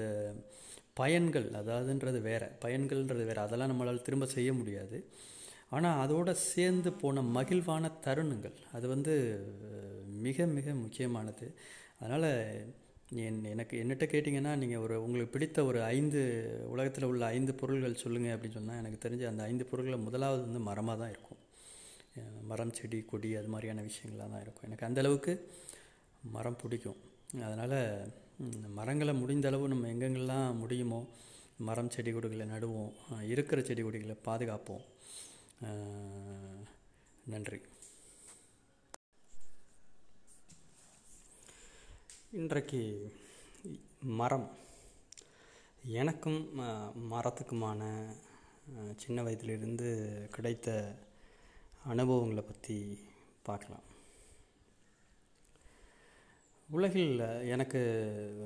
பயன்கள் 0.93 1.47
அதாவதுன்றது 1.61 2.21
வேறு. 2.21 2.49
பயன்கள்ன்றது 2.65 3.25
வேறு. 3.25 3.41
அதெல்லாம் 3.45 3.71
நம்மளால் 3.71 4.01
திரும்ப 4.01 4.25
செய்ய 4.25 4.53
முடியாது. 4.53 4.97
ஆனால் 5.75 5.99
அதோடு 6.03 6.33
சேர்ந்து 6.51 6.89
போன 7.01 7.23
மகிழ்வான 7.37 7.91
தருணங்கள் 8.05 8.55
அது 8.75 8.85
வந்து 8.93 9.13
மிக 10.25 10.45
மிக 10.57 10.73
முக்கியமானது. 10.83 11.47
அதனால் 12.01 12.29
என் 13.25 13.37
எனக்கு 13.51 13.75
என்னட்ட 13.83 14.05
கேட்டிங்கன்னா 14.13 14.51
நீங்கள் 14.61 14.83
ஒரு 14.85 14.95
உங்களுக்கு 15.05 15.33
பிடித்த 15.35 15.59
ஒரு 15.69 15.79
ஐந்து 15.95 16.21
உலகத்தில் 16.73 17.07
உள்ள 17.11 17.23
ஐந்து 17.35 17.53
பொருள்கள் 17.61 18.01
சொல்லுங்கள் 18.03 18.33
அப்படின்னு 18.35 18.57
சொன்னால் 18.59 18.79
எனக்கு 18.81 18.99
தெரிஞ்ச 19.05 19.23
அந்த 19.31 19.43
ஐந்து 19.51 19.67
பொருள்களில் 19.69 20.05
முதலாவது 20.07 20.41
வந்து 20.47 20.61
மரமாக 20.69 20.97
தான் 21.01 21.13
இருக்கும். 21.13 21.41
மரம் 22.51 22.75
செடி 22.77 22.99
கொடி 23.11 23.29
அது 23.39 23.49
மாதிரியான 23.53 23.83
விஷயங்களாக 23.89 24.29
தான் 24.33 24.43
இருக்கும். 24.45 24.67
எனக்கு 24.69 24.87
அந்தளவுக்கு 24.89 25.33
மரம் 26.35 26.59
பிடிக்கும். 26.61 26.99
அதனால் 27.47 27.79
மரங்களை 28.77 29.13
முடிந்த 29.21 29.47
அளவு 29.49 29.73
நம்ம 29.73 29.87
எங்கெங்கெல்லாம் 29.93 30.47
முடியுமோ 30.61 30.99
மரம் 31.67 31.91
செடி 31.95 32.11
கொடிகளை 32.15 32.45
நடுவோம் 32.53 32.91
இருக்கிற 33.33 33.59
செடி 33.69 33.81
கொடிகளை 33.85 34.15
பாதுகாப்போம். 34.27 34.83
நன்றி. 37.25 37.59
இன்றைக்கு 42.31 43.13
மரம். 43.99 44.57
எனக்கும் 45.83 46.59
மரத்துக்குமான 47.11 47.81
சின்ன 48.95 49.23
வயதிலிருந்து 49.23 50.27
கிடைத்த 50.31 50.95
அனுபவங்களை 51.85 52.43
பற்றி 52.43 52.99
பார்க்கலாம். 53.43 53.87
உலகில் 56.69 57.19
எனக்கு 57.55 57.81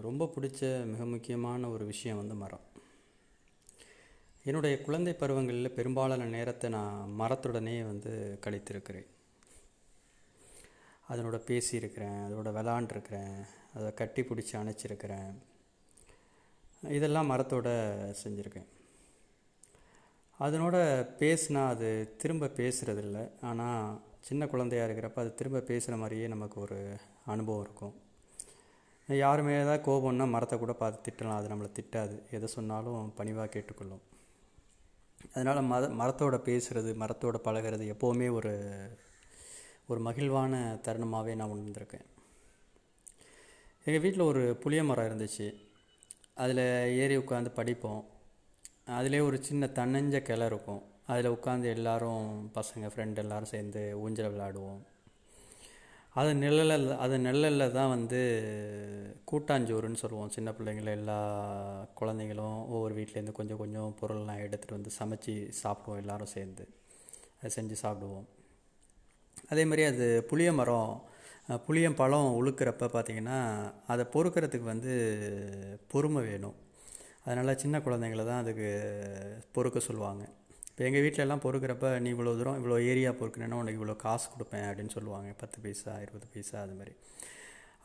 ரொம்ப 0.02 0.32
பிடிச்ச 0.36 0.86
மிக 0.86 1.06
முக்கியமான 1.06 1.69
ஒரு 1.69 1.86
விஷயம் 1.86 2.17
வந்து 2.17 2.36
மரம். 2.36 2.71
என்னுடைய 4.45 4.75
குழந்தை 4.86 5.12
பருவங்களில் 5.19 5.75
பெரும்பாலான 5.75 6.25
நேரத்தை 6.34 6.67
நான் 6.75 7.12
மரத்துடனே 7.19 7.75
வந்து 7.89 8.12
கழித்திருக்கிறேன். 8.45 9.08
அதனோட 11.12 11.38
பேசியிருக்கிறேன் 11.49 12.19
அதோட 12.25 12.49
விளாண்டுருக்கிறேன் 12.58 13.38
அதை 13.75 13.89
கட்டி 13.93 14.21
பிடிச்சி 14.21 14.53
அணைச்சிருக்கிறேன். 14.62 15.32
இதெல்லாம் 16.97 17.32
மரத்தோட 17.32 17.67
செஞ்சுருக்கேன். 18.23 18.69
அதனோட 20.39 20.77
பேசினா 21.23 21.63
அது 21.73 21.89
திரும்ப 22.21 22.51
பேசுகிறதில்ல 22.62 23.19
ஆனால் 23.49 23.99
சின்ன 24.29 24.45
குழந்தையாக 24.53 24.88
இருக்கிறப்ப 24.88 25.23
அது 25.23 25.34
திரும்ப 25.39 25.65
பேசுகிற 25.69 25.97
மாதிரியே 25.97 26.27
நமக்கு 26.27 26.58
ஒரு 26.62 26.79
அனுபவம் 27.34 27.63
இருக்கும். 27.65 27.93
யாருமே 29.25 29.53
ஏதாவது 29.62 29.86
கோபம்னா 29.89 30.25
மரத்தை 30.36 30.58
கூட 30.60 30.73
பார்த்து 30.82 31.08
திட்டலாம். 31.08 31.39
அது 31.39 31.51
நம்மளை 31.53 31.69
திட்டாது. 31.79 32.17
எதை 32.38 32.49
சொன்னாலும் 32.58 33.13
பணிவாக 33.19 33.53
கேட்டுக்கொள்ளும். 33.56 34.03
அதனால் 35.27 35.62
மத 35.62 35.88
மரத்தோட 35.88 36.29
பேசுகிறது 36.29 36.93
மரத்தோட 36.93 37.36
பழகிறது 37.38 37.95
எப்போவுமே 37.95 38.31
ஒரு 38.31 38.53
ஒரு 39.88 40.01
மகிழ்வான 40.01 40.79
தருணமாகவே 40.83 41.36
நான் 41.36 41.49
உணர்ந்திருக்கேன். 41.49 42.05
எங்கள் 43.86 44.01
வீட்டில் 44.01 44.19
ஒரு 44.19 44.55
புளிய 44.55 44.83
மரம் 44.83 45.05
இருந்துச்சு. 45.05 45.53
அதில் 46.33 46.57
ஏறி 46.88 47.17
உட்காந்து 47.17 47.49
படிப்போம். 47.49 48.07
அதிலே 48.86 49.19
ஒரு 49.19 49.43
சின்ன 49.43 49.65
தன்னஞ்ச 49.65 50.21
கிளை 50.21 50.45
இருக்கும். 50.45 50.83
அதில் 51.07 51.31
உட்காந்து 51.31 51.63
எல்லோரும் 51.63 52.51
பசங்க 52.55 52.81
ஃப்ரெண்டு 52.81 53.15
எல்லோரும் 53.15 53.45
சேர்ந்து 53.45 53.99
ஊஞ்சல் 53.99 54.33
விளாடுவோம் 54.33 54.91
அது 56.15 56.36
நிழலில் 56.36 56.97
அது 56.97 57.19
நிழலில் 57.19 57.71
தான் 57.71 57.89
வந்து 57.89 58.19
கூட்டாஞ்சோறுன்னு 59.32 60.02
சொல்லுவோம். 60.02 60.30
சின்ன 60.30 60.49
பிள்ளைங்கள 60.52 60.86
எல்லா 60.86 61.19
குழந்தைங்களும் 62.02 62.60
ஒவ்வொரு 62.67 62.95
வீட்டிலேருந்து 62.95 63.32
கொஞ்சம் 63.32 63.58
கொஞ்சம் 63.58 63.95
பொருள்லாம் 64.02 64.43
எடுத்துகிட்டு 64.45 64.78
வந்து 64.78 64.91
சமைச்சு 64.99 65.34
சாப்பிடுவோம் 65.63 66.02
எல்லோரும் 66.02 66.34
சேர்ந்து. 66.36 66.65
அதை 67.38 67.49
செஞ்சு 67.56 67.76
சாப்பிடுவோம். 67.86 68.28
அதே 69.49 69.65
மாதிரி 69.65 69.84
அது 69.84 70.23
புளிய 70.30 70.54
மரம் 70.54 71.04
புளியம் 71.67 71.95
பழம் 71.95 72.34
உழுக்கிறப்ப 72.39 72.89
பார்த்திங்கன்னா 72.93 73.39
அதை 73.88 74.06
பொறுக்கிறதுக்கு 74.13 74.67
வந்து 74.73 74.93
பொறுமை 75.88 76.21
வேணும். 76.23 76.56
அதனால் 77.26 77.58
சின்ன 77.58 77.80
குழந்தைங்கள 77.80 78.26
தான் 78.26 78.41
அதுக்கு 78.43 78.69
பொறுக்க 79.52 79.80
சொல்லுவாங்க. 79.80 80.23
இப்போ 80.73 80.83
எங்கள் 80.86 81.03
வீட்டிலலாம் 81.05 81.41
பொறுக்கிறப்ப 81.43 81.88
நீ 82.03 82.07
இவ்வளோ 82.13 82.31
தூரம் 82.38 82.55
இவ்வளோ 82.59 82.77
ஏரியா 82.91 83.09
பொறுக்கணுன்னா 83.17 83.57
உனக்கு 83.63 83.79
இவ்வளோ 83.79 83.95
காசு 84.03 84.25
கொடுப்பேன் 84.31 84.65
அப்படின்னு 84.69 84.93
சொல்லுவாங்க. 84.95 85.29
பத்து 85.41 85.57
பைசா 85.63 85.91
இருபது 86.05 86.27
பைசா 86.33 86.55
அது 86.62 86.73
மாதிரி. 86.79 86.93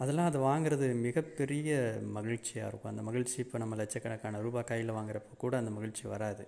அதெல்லாம் 0.02 0.28
அது 0.30 0.38
வாங்குறது 0.46 0.86
மிகப்பெரிய 1.06 1.68
மகிழ்ச்சியாக 2.16 2.70
இருக்கும். 2.70 2.92
அந்த 2.92 3.02
மகிழ்ச்சி 3.08 3.36
இப்போ 3.44 3.58
நம்ம 3.62 3.76
லட்சக்கணக்கான 3.80 4.40
ரூபாய் 4.46 4.66
கையில் 4.70 4.94
வாங்குறப்போ 4.98 5.36
கூட 5.44 5.54
அந்த 5.60 5.72
மகிழ்ச்சி 5.76 6.04
வராது. 6.14 6.46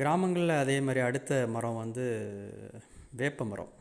கிராமங்களில் 0.00 0.60
அதே 0.62 0.76
மாதிரி 0.86 1.02
அடுத்த 1.08 1.32
மரம் 1.56 1.80
வந்து 1.82 2.04
வேப்ப 3.22 3.46
மரம். 3.52 3.72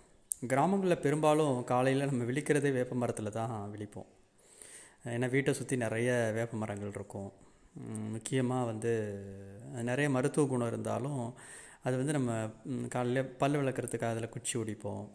கிராமங்களில் 0.53 1.03
பெரும்பாலும் 1.05 1.63
காலையில் 1.73 2.09
நம்ம 2.11 2.31
விழிக்கிறதே 2.31 2.71
வேப்ப 2.79 2.95
மரத்தில் 3.03 3.37
தான் 3.39 3.55
விழிப்போம். 3.75 4.09
ஏன்னா 5.15 5.29
வீட்டை 5.35 5.53
சுற்றி 5.61 5.77
நிறைய 5.85 6.09
வேப்ப 6.39 6.57
மரங்கள் 6.63 6.95
இருக்கும். 6.99 7.31
முக்கியமாக 8.15 8.67
வந்து 8.71 8.91
நிறைய 9.89 10.07
மருத்துவ 10.15 10.45
குணம் 10.51 10.71
இருந்தாலும் 10.71 11.21
அது 11.86 11.95
வந்து 11.99 12.13
நம்ம 12.17 12.31
காலையில் 12.95 13.31
பல் 13.41 13.57
விளக்குறதுக்கு 13.59 14.05
அதில் 14.09 14.33
குச்சி 14.36 14.53
ஒடிப்போம். 14.59 15.05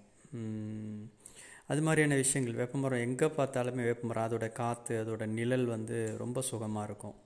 அது 1.73 1.81
மாதிரியான 1.87 2.17
விஷயங்கள் 2.23 2.59
வேப்பமரம் 2.61 3.05
எங்கே 3.07 3.27
பார்த்தாலுமே 3.39 3.83
வேப்பமரம் 3.89 4.27
அதோட 4.27 4.47
காற்று 4.61 4.95
அதோடய 5.03 5.35
நிழல் 5.39 5.67
வந்து 5.75 5.97
ரொம்ப 6.23 6.43
சுகமாக 6.51 6.87
இருக்கும். 6.89 7.17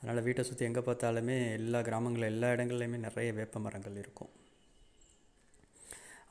அதனால் 0.00 0.24
வீட்டை 0.26 0.42
சுற்றி 0.48 0.68
எங்கே 0.68 0.82
பார்த்தாலுமே 0.88 1.36
எல்லா 1.58 1.80
கிராமங்களில் 1.88 2.32
எல்லா 2.34 2.50
இடங்கள்லையுமே 2.54 2.98
நிறைய 3.06 3.30
வேப்ப 3.38 3.60
மரங்கள் 3.66 4.00
இருக்கும். 4.02 4.30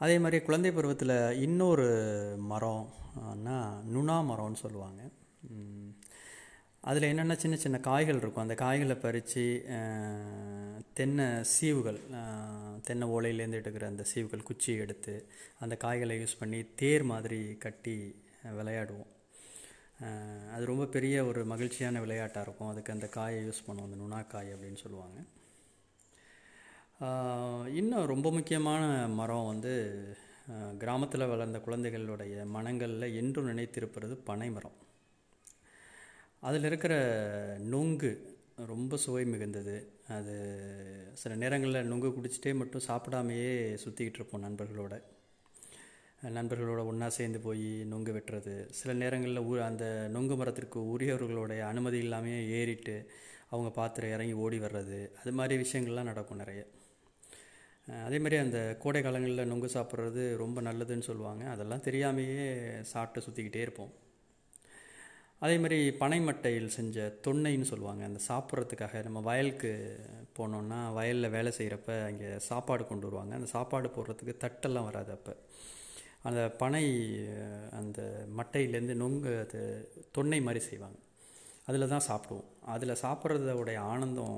அதே 0.03 0.15
மாதிரி 0.23 0.37
குழந்தை 0.47 0.71
பருவத்தில் 0.71 1.17
இன்னொரு 1.45 1.87
மரம்னா 2.51 3.57
நுணா 3.93 4.17
மரம்னு 4.29 4.63
சொல்லுவாங்க. 4.65 5.01
அதில் 6.81 7.07
என்னென்ன 7.11 7.35
சின்ன 7.35 7.55
சின்ன 7.63 7.77
காய்கள் 7.87 8.19
இருக்கும்? 8.21 8.43
அந்த 8.43 8.55
காய்களை 8.61 8.95
பறித்து 8.95 9.43
தென்னை 10.97 11.25
சீவுகள் 11.55 11.99
தென்னை 12.87 13.05
ஓலையிலேருந்து 13.15 13.59
எடுக்கிற 13.61 13.85
அந்த 13.85 14.03
சீவுகள் 14.11 14.47
குச்சி 14.49 14.71
எடுத்து 14.83 15.15
அந்த 15.59 15.75
காய்களை 15.83 16.15
யூஸ் 16.21 16.39
பண்ணி 16.39 16.59
தேர் 16.81 17.03
மாதிரி 17.03 17.39
கட்டி 17.65 17.95
விளையாடுவோம். 18.59 19.11
அது 20.53 20.63
ரொம்ப 20.71 20.85
பெரிய 20.95 21.15
ஒரு 21.29 21.41
மகிழ்ச்சியான 21.45 21.99
விளையாட்டாக 21.99 22.45
இருக்கும். 22.47 22.71
அதுக்கு 22.71 22.95
அந்த 22.95 23.07
காயை 23.17 23.39
யூஸ் 23.47 23.65
பண்ணுவோம். 23.67 23.87
அந்த 23.89 23.99
நுணாக்காய் 24.03 24.53
அப்படின்னு 24.55 24.81
சொல்லுவாங்க. 24.83 25.19
இன்னும் 27.79 28.09
ரொம்ப 28.13 28.27
முக்கியமான 28.31 28.83
மரம் 29.19 29.49
வந்து 29.51 29.73
கிராமத்தில் 30.77 31.31
வளர்ந்த 31.33 31.59
குழந்தைகளுடைய 31.65 32.45
மனங்களில் 32.55 33.15
என்றும் 33.21 33.49
நினைத்திருப்பது 33.51 34.15
பனை 34.29 34.49
மரம் 34.55 34.77
அதில் 36.41 36.63
இருக்கிற 36.63 36.93
நொங்கு 37.71 38.11
ரொம்ப 38.67 38.97
சுவை 38.97 39.25
மிகுந்தது. 39.25 39.75
அது 40.07 40.35
சில 41.13 41.35
நேரங்களில் 41.35 41.91
நொங்கு 41.91 42.09
குடிச்சிட்டே 42.09 42.55
மட்டும் 42.55 42.81
சாப்பிடாமையே 42.87 43.77
சுற்றிக்கிட்டு 43.83 44.19
இருப்போம் 44.19 44.43
நண்பர்களோட. 44.43 45.01
நண்பர்களோட 46.23 46.85
ஒன்றா 46.85 47.09
சேர்ந்து 47.09 47.39
போய் 47.39 47.85
நொங்கு 47.91 48.11
வெட்டுறது. 48.17 48.69
சில 48.69 48.93
நேரங்களில் 48.93 49.39
ஊ 49.39 49.59
அந்த 49.59 50.09
நொங்கு 50.13 50.35
மரத்திற்கு 50.35 50.97
உரியவர்களுடைய 50.97 51.59
அனுமதி 51.59 51.99
இல்லாமையே 52.01 52.49
ஏறிட்டு 52.49 52.95
அவங்க 53.49 53.69
பாத்திரம் 53.71 54.11
இறங்கி 54.11 54.33
ஓடி 54.33 54.59
வர்றது. 54.59 55.09
அது 55.21 55.31
மாதிரி 55.31 55.63
விஷயங்கள்லாம் 55.63 56.09
நடக்கும் 56.11 56.37
நிறைய. 56.37 56.61
அதேமாதிரி 57.87 58.05
அதே 58.05 58.17
மாதிரி 58.17 58.37
அந்த 58.37 58.75
கோடை 58.79 59.01
காலங்களில் 59.01 59.51
நொங்கு 59.51 59.69
சாப்பிட்றது 59.73 60.35
ரொம்ப 60.37 60.61
நல்லதுன்னு 60.61 61.01
சொல்லுவாங்க. 61.01 61.45
அதெல்லாம் 61.45 61.83
தெரியாமையே 61.83 62.45
சாப்பிட்டு 62.81 63.29
சுற்றிக்கிட்டே 63.29 63.61
இருப்போம். 63.61 63.93
அதே 65.41 65.57
மாதிரி 65.63 65.77
பனைமட்டையில் 65.99 66.73
செஞ்ச 66.77 67.03
தொன்னைன்னு 67.25 67.67
சொல்லுவாங்க. 67.69 68.01
அந்த 68.09 68.19
சாப்பிட்றதுக்காக 68.27 69.03
நம்ம 69.03 69.19
வயலுக்கு 69.27 69.71
போனோம்னா 70.37 70.79
வயலில் 70.97 71.33
வேலை 71.35 71.51
செய்கிறப்ப 71.57 71.91
அங்கே 72.07 72.29
சாப்பாடு 72.49 72.83
கொண்டு 72.87 73.07
வருவாங்க. 73.07 73.33
அந்த 73.39 73.49
சாப்பாடு 73.55 73.89
போடுறதுக்கு 73.95 74.33
தட்டெல்லாம் 74.43 74.87
வராது 74.89 75.11
அப்போ. 75.17 75.35
அந்த 76.27 76.41
பனை 76.61 76.83
அந்த 77.79 77.99
மட்டையிலேருந்து 78.39 78.95
நொங்கு 79.03 79.31
அது 79.43 79.61
தொன்னை 80.17 80.39
மாதிரி 80.47 80.61
செய்வாங்க. 80.65 80.99
அதில் 81.69 81.91
தான் 81.93 82.07
சாப்பிடுவோம். 82.09 82.49
அதில் 82.75 83.01
சாப்பிட்றதோடைய 83.05 83.79
ஆனந்தம் 83.93 84.37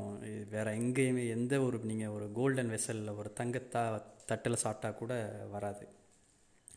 வேறு 0.53 0.71
எங்கேயுமே 0.81 1.23
எந்த 1.37 1.53
ஒரு 1.67 1.77
நீங்கள் 1.91 2.13
ஒரு 2.17 2.25
கோல்டன் 2.37 2.73
வெசலில் 2.75 3.17
ஒரு 3.21 3.29
தங்கத்தா 3.39 3.83
தட்டில் 4.29 4.63
சாப்பிட்டா 4.65 4.89
கூட 5.01 5.13
வராது. 5.55 5.85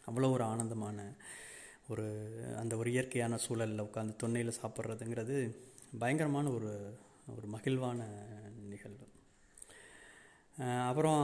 அவ்வளோ 0.08 0.30
ஒரு 0.36 0.44
ஆனந்தமான 0.44 0.98
ஒரு 1.88 2.04
அந்த 2.60 2.76
ஒரு 2.76 2.88
இயற்கையான 2.92 3.38
சூழலில் 3.44 3.86
உட்காந்து 3.86 4.20
தொன்னையில் 4.22 4.58
சாப்பிட்றதுங்கிறது 4.60 5.36
பயங்கரமான 6.02 6.50
ஒரு 6.50 6.70
ஒரு 7.34 7.46
மகிழ்வான 7.54 7.98
நிகழ்வு. 8.72 9.06
அப்புறம் 10.88 11.22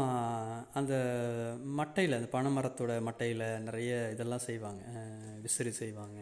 அந்த 0.72 0.94
மட்டையில் 1.80 2.16
அந்த 2.16 2.28
பனை 2.30 2.50
மரத்தோட 2.56 2.92
மட்டையில் 3.08 3.44
நிறைய 3.60 4.10
இதெல்லாம் 4.14 4.46
செய்வாங்க. 4.48 4.82
விசிறி 5.42 5.72
செய்வாங்க. 5.72 6.20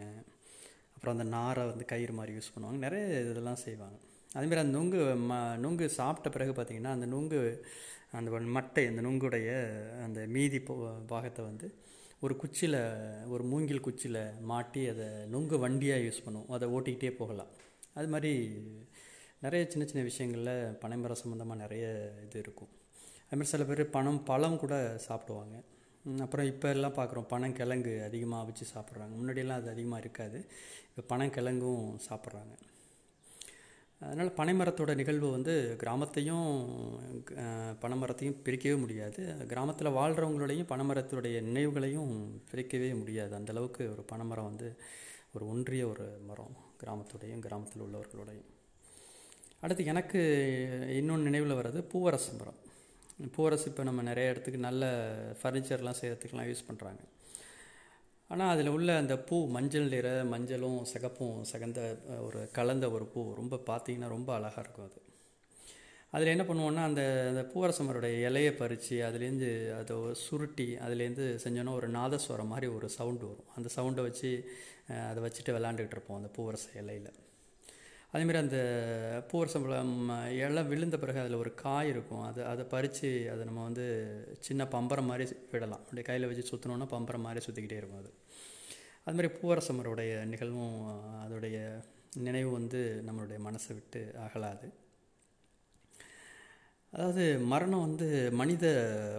அப்புறம் 0.95 1.15
அந்த 1.17 1.27
நாரை 1.37 1.63
வந்து 1.65 1.85
கயிறு 1.85 2.13
மாதிரி 2.13 2.35
யூஸ் 2.37 2.53
பண்ணுவாங்க. 2.55 2.79
நிறைய 2.85 3.05
இதெல்லாம் 3.19 3.61
செய்வாங்க. 3.65 3.97
அதுமாரி 4.37 4.61
அந்த 4.63 4.75
நுங்கு 4.77 5.01
ம 5.29 5.33
நுங்கு 5.57 5.85
சாப்பிட்ட 5.89 6.29
பிறகு 6.29 6.51
பார்த்திங்கன்னா 6.57 6.95
அந்த 6.97 7.05
நுங்கு 7.05 7.39
அந்த 8.17 8.31
மட்டை 8.57 8.83
அந்த 8.91 9.01
நுங்குடைய 9.07 9.49
அந்த 10.05 10.19
மீதி 10.27 10.59
போ 10.59 10.75
பாகத்தை 11.07 11.41
வந்து 11.45 11.67
ஒரு 12.25 12.33
குச்சியில் 12.35 12.79
ஒரு 13.33 13.43
மூங்கில் 13.51 13.85
குச்சியில் 13.85 14.21
மாட்டி 14.51 14.81
அதை 14.93 15.05
நுங்கு 15.33 15.57
வண்டியாக 15.65 16.05
யூஸ் 16.05 16.23
பண்ணுவோம் 16.25 16.55
அதை 16.55 16.65
ஓட்டிக்கிட்டே 16.75 17.11
போகலாம். 17.19 17.51
அது 17.97 18.07
மாதிரி 18.13 18.31
நிறைய 19.43 19.61
சின்ன 19.71 19.83
சின்ன 19.89 20.01
விஷயங்களில் 20.09 20.75
பனைமரம் 20.81 21.21
சம்மந்தமாக 21.21 21.61
நிறைய 21.63 21.85
இது 22.25 22.39
இருக்கும். 22.39 22.71
அதுமாதிரி 23.27 23.51
சில 23.53 23.63
பேர் 23.69 23.81
பனம் 23.95 24.23
பழம் 24.29 24.61
கூட 24.63 24.75
சாப்பிடுவாங்க. 25.07 25.55
அப்புறம் 26.25 26.49
இப்போ 26.51 26.67
எல்லாம் 26.75 26.97
பார்க்குறோம் 26.99 27.29
பனங்கிழங்கு 27.33 27.93
அதிகமாக 28.07 28.43
அவிச்சு 28.43 28.65
சாப்பிட்றாங்க. 28.75 29.13
முன்னாடியெல்லாம் 29.19 29.61
அது 29.61 29.69
அதிகமாக 29.75 30.03
இருக்காது. 30.05 30.39
இப்போ 30.89 31.03
பனங்கிழங்கும் 31.11 31.85
சாப்பிட்றாங்க. 32.09 32.53
அதனால் 34.07 34.29
பனைமரத்தோட 34.39 34.91
நிகழ்வு 34.99 35.29
வந்து 35.35 35.53
கிராமத்தையும் 35.81 36.45
பனைமரத்தையும் 37.83 38.37
பிரிக்கவே 38.45 38.75
முடியாது. 38.83 39.21
கிராமத்தில் 39.51 39.95
வாழ்கிறவங்களோடையும் 39.97 40.69
பனைமரத்துடைய 40.71 41.39
நினைவுகளையும் 41.47 42.13
பிரிக்கவே 42.51 42.91
முடியாது. 43.01 43.33
அந்தளவுக்கு 43.39 43.83
ஒரு 43.95 44.05
பனைமரம் 44.11 44.49
வந்து 44.51 44.69
ஒரு 45.35 45.45
ஒன்றிய 45.53 45.83
ஒரு 45.87 46.05
மரம் 46.29 46.55
கிராமத்துடையும் 46.83 47.43
கிராமத்தில் 47.47 47.85
உள்ளவர்களோடையும். 47.87 48.47
அடுத்து 49.63 49.83
எனக்கு 49.93 50.19
இன்னொன்று 50.99 51.27
நினைவில் 51.29 51.57
வர்றது 51.59 51.79
பூவரசு 51.93 52.31
மரம். 52.39 52.59
பூவரசு 53.35 53.65
இப்போ 53.71 53.83
நம்ம 53.87 54.01
நிறைய 54.09 54.33
இடத்துக்கு 54.33 54.59
நல்ல 54.67 54.83
ஃபர்னிச்சர்லாம் 55.39 55.99
செய்கிறதுக்கெலாம் 56.01 56.49
யூஸ் 56.49 56.67
பண்ணுறாங்க 56.67 57.01
ஆனால் 58.31 58.51
அதில் 58.53 58.67
உள்ள 58.67 58.89
அந்த 58.97 59.15
பூ 59.27 59.37
மஞ்சள் 59.55 59.91
நிற 59.93 60.07
மஞ்சளும் 60.33 60.81
சிகப்பும் 60.91 61.37
சகந்த 61.51 61.79
ஒரு 62.27 62.39
கலந்த 62.57 62.85
ஒரு 62.95 63.05
பூ 63.13 63.21
ரொம்ப 63.39 63.55
பார்த்தீங்கன்னா 63.69 64.09
ரொம்ப 64.15 64.29
அழகாக 64.35 64.63
இருக்கும் 64.63 64.87
அது. 64.89 64.99
அதில் 66.15 66.33
என்ன 66.33 66.43
பண்ணுவோன்னா 66.49 66.83
அந்த 66.89 67.01
அந்த 67.29 67.41
பூவரசமரோடைய 67.51 68.13
இலையை 68.27 68.51
பறித்து 68.51 68.95
அதுலேருந்து 69.07 69.49
அதை 69.79 69.95
சுருட்டி 70.25 70.67
அதுலேருந்து 70.85 71.25
செஞ்சோன்னா 71.43 71.73
ஒரு 71.79 71.89
நாதஸ்வரம் 71.89 72.51
மாதிரி 72.53 72.67
ஒரு 72.77 72.89
சவுண்டு 72.97 73.25
வரும். 73.29 73.49
அந்த 73.57 73.69
சவுண்டை 73.77 74.03
வச்சு 74.07 74.31
அதை 75.09 75.19
வச்சுட்டு 75.25 75.55
விளாண்டுக்கிட்டு 75.57 75.97
இருப்போம் 75.97 76.19
அந்த 76.21 76.31
பூவரச 76.37 76.67
இலையில். 76.83 77.11
அதேமாரி 78.13 78.37
அந்த 78.37 78.59
பூவர் 79.31 79.51
சம்பளம் 79.53 80.09
இலை 80.37 80.63
விழுந்த 80.63 80.97
பிறகு 80.99 81.19
அதில் 81.19 81.41
ஒரு 81.41 81.53
காய் 81.53 81.89
இருக்கும். 81.89 82.21
அதை 82.21 82.43
அதை 82.43 82.65
பறித்து 82.65 83.09
அதை 83.33 83.45
நம்ம 83.45 83.63
வந்து 83.63 83.85
சின்ன 84.39 84.65
பம்பரம் 84.65 85.09
மாதிரி 85.11 85.35
விடலாம். 85.51 85.79
அப்படியே 85.79 86.01
கையில் 86.01 86.27
வச்சு 86.27 86.49
சுற்றினோன்னா 86.51 86.87
பம்பரம் 86.95 87.25
மாதிரி 87.27 87.45
சுற்றிக்கிட்டே 87.45 87.79
இருக்கும் 87.81 88.01
அது. 88.03 88.11
அதுமாதிரி 89.05 89.31
பூவரசமருடைய 89.39 90.13
நிகழ்வும் 90.25 90.77
அதோடைய 91.23 91.57
நினைவு 92.27 92.51
வந்து 92.51 93.03
நம்மளுடைய 93.07 93.39
மனசை 93.47 93.73
விட்டு 93.73 94.01
அகலாது. 94.25 94.67
அதாவது 96.93 97.23
மரணம் 97.39 97.85
வந்து 97.87 98.31
மனித 98.31 98.65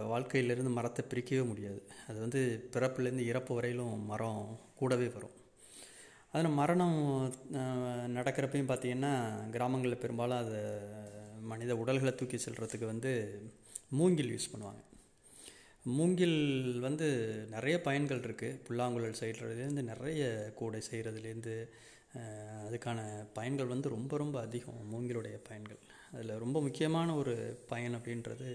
வாழ்க்கையிலிருந்து 0.07 0.71
மரத்தை 0.77 1.05
பிரிக்கவே 1.09 1.43
முடியாது. 1.47 1.81
அது 2.07 2.19
வந்து 2.19 2.69
பிறப்புலேருந்து 2.73 3.29
இறப்பு 3.31 3.53
வரையிலும் 3.55 4.05
மரம் 4.05 4.59
கூடவே 4.75 5.07
வரும். 5.07 5.35
அதில் 6.33 6.57
மரணம் 6.59 6.97
நடக்கிறப்பையும் 8.17 8.69
பார்த்தீங்கன்னா 8.69 9.13
கிராமங்களில் 9.55 10.01
பெரும்பாலும் 10.03 10.41
அதை 10.43 10.59
மனித 11.51 11.75
உடல்களை 11.81 12.13
தூக்கி 12.15 12.37
செல்கிறதுக்கு 12.37 12.85
வந்து 12.93 13.11
மூங்கில் 13.99 14.31
யூஸ் 14.33 14.51
பண்ணுவாங்க. 14.53 14.81
மூங்கில் 15.97 16.39
வந்து 16.79 17.07
நிறைய 17.53 17.75
பயன்கள் 17.87 18.23
இருக்குது 18.27 18.59
புல்லாங்குழல் 18.67 19.19
செய்கிறதுலேருந்து 19.21 19.83
நிறைய 19.91 20.23
கூடை 20.59 20.81
செய்கிறதுலேருந்து 20.89 21.55
அதுக்கான 22.67 22.99
பயன்கள் 23.37 23.73
வந்து 23.73 23.89
ரொம்ப 23.89 24.13
ரொம்ப 24.17 24.37
அதிகம் 24.41 24.81
மூங்கிலுடைய 24.93 25.35
பயன்கள். 25.49 25.81
அதில் 26.13 26.41
ரொம்ப 26.43 26.57
முக்கியமான 26.61 27.09
ஒரு 27.15 27.35
பயன் 27.71 27.97
அப்படின்றது 27.97 28.49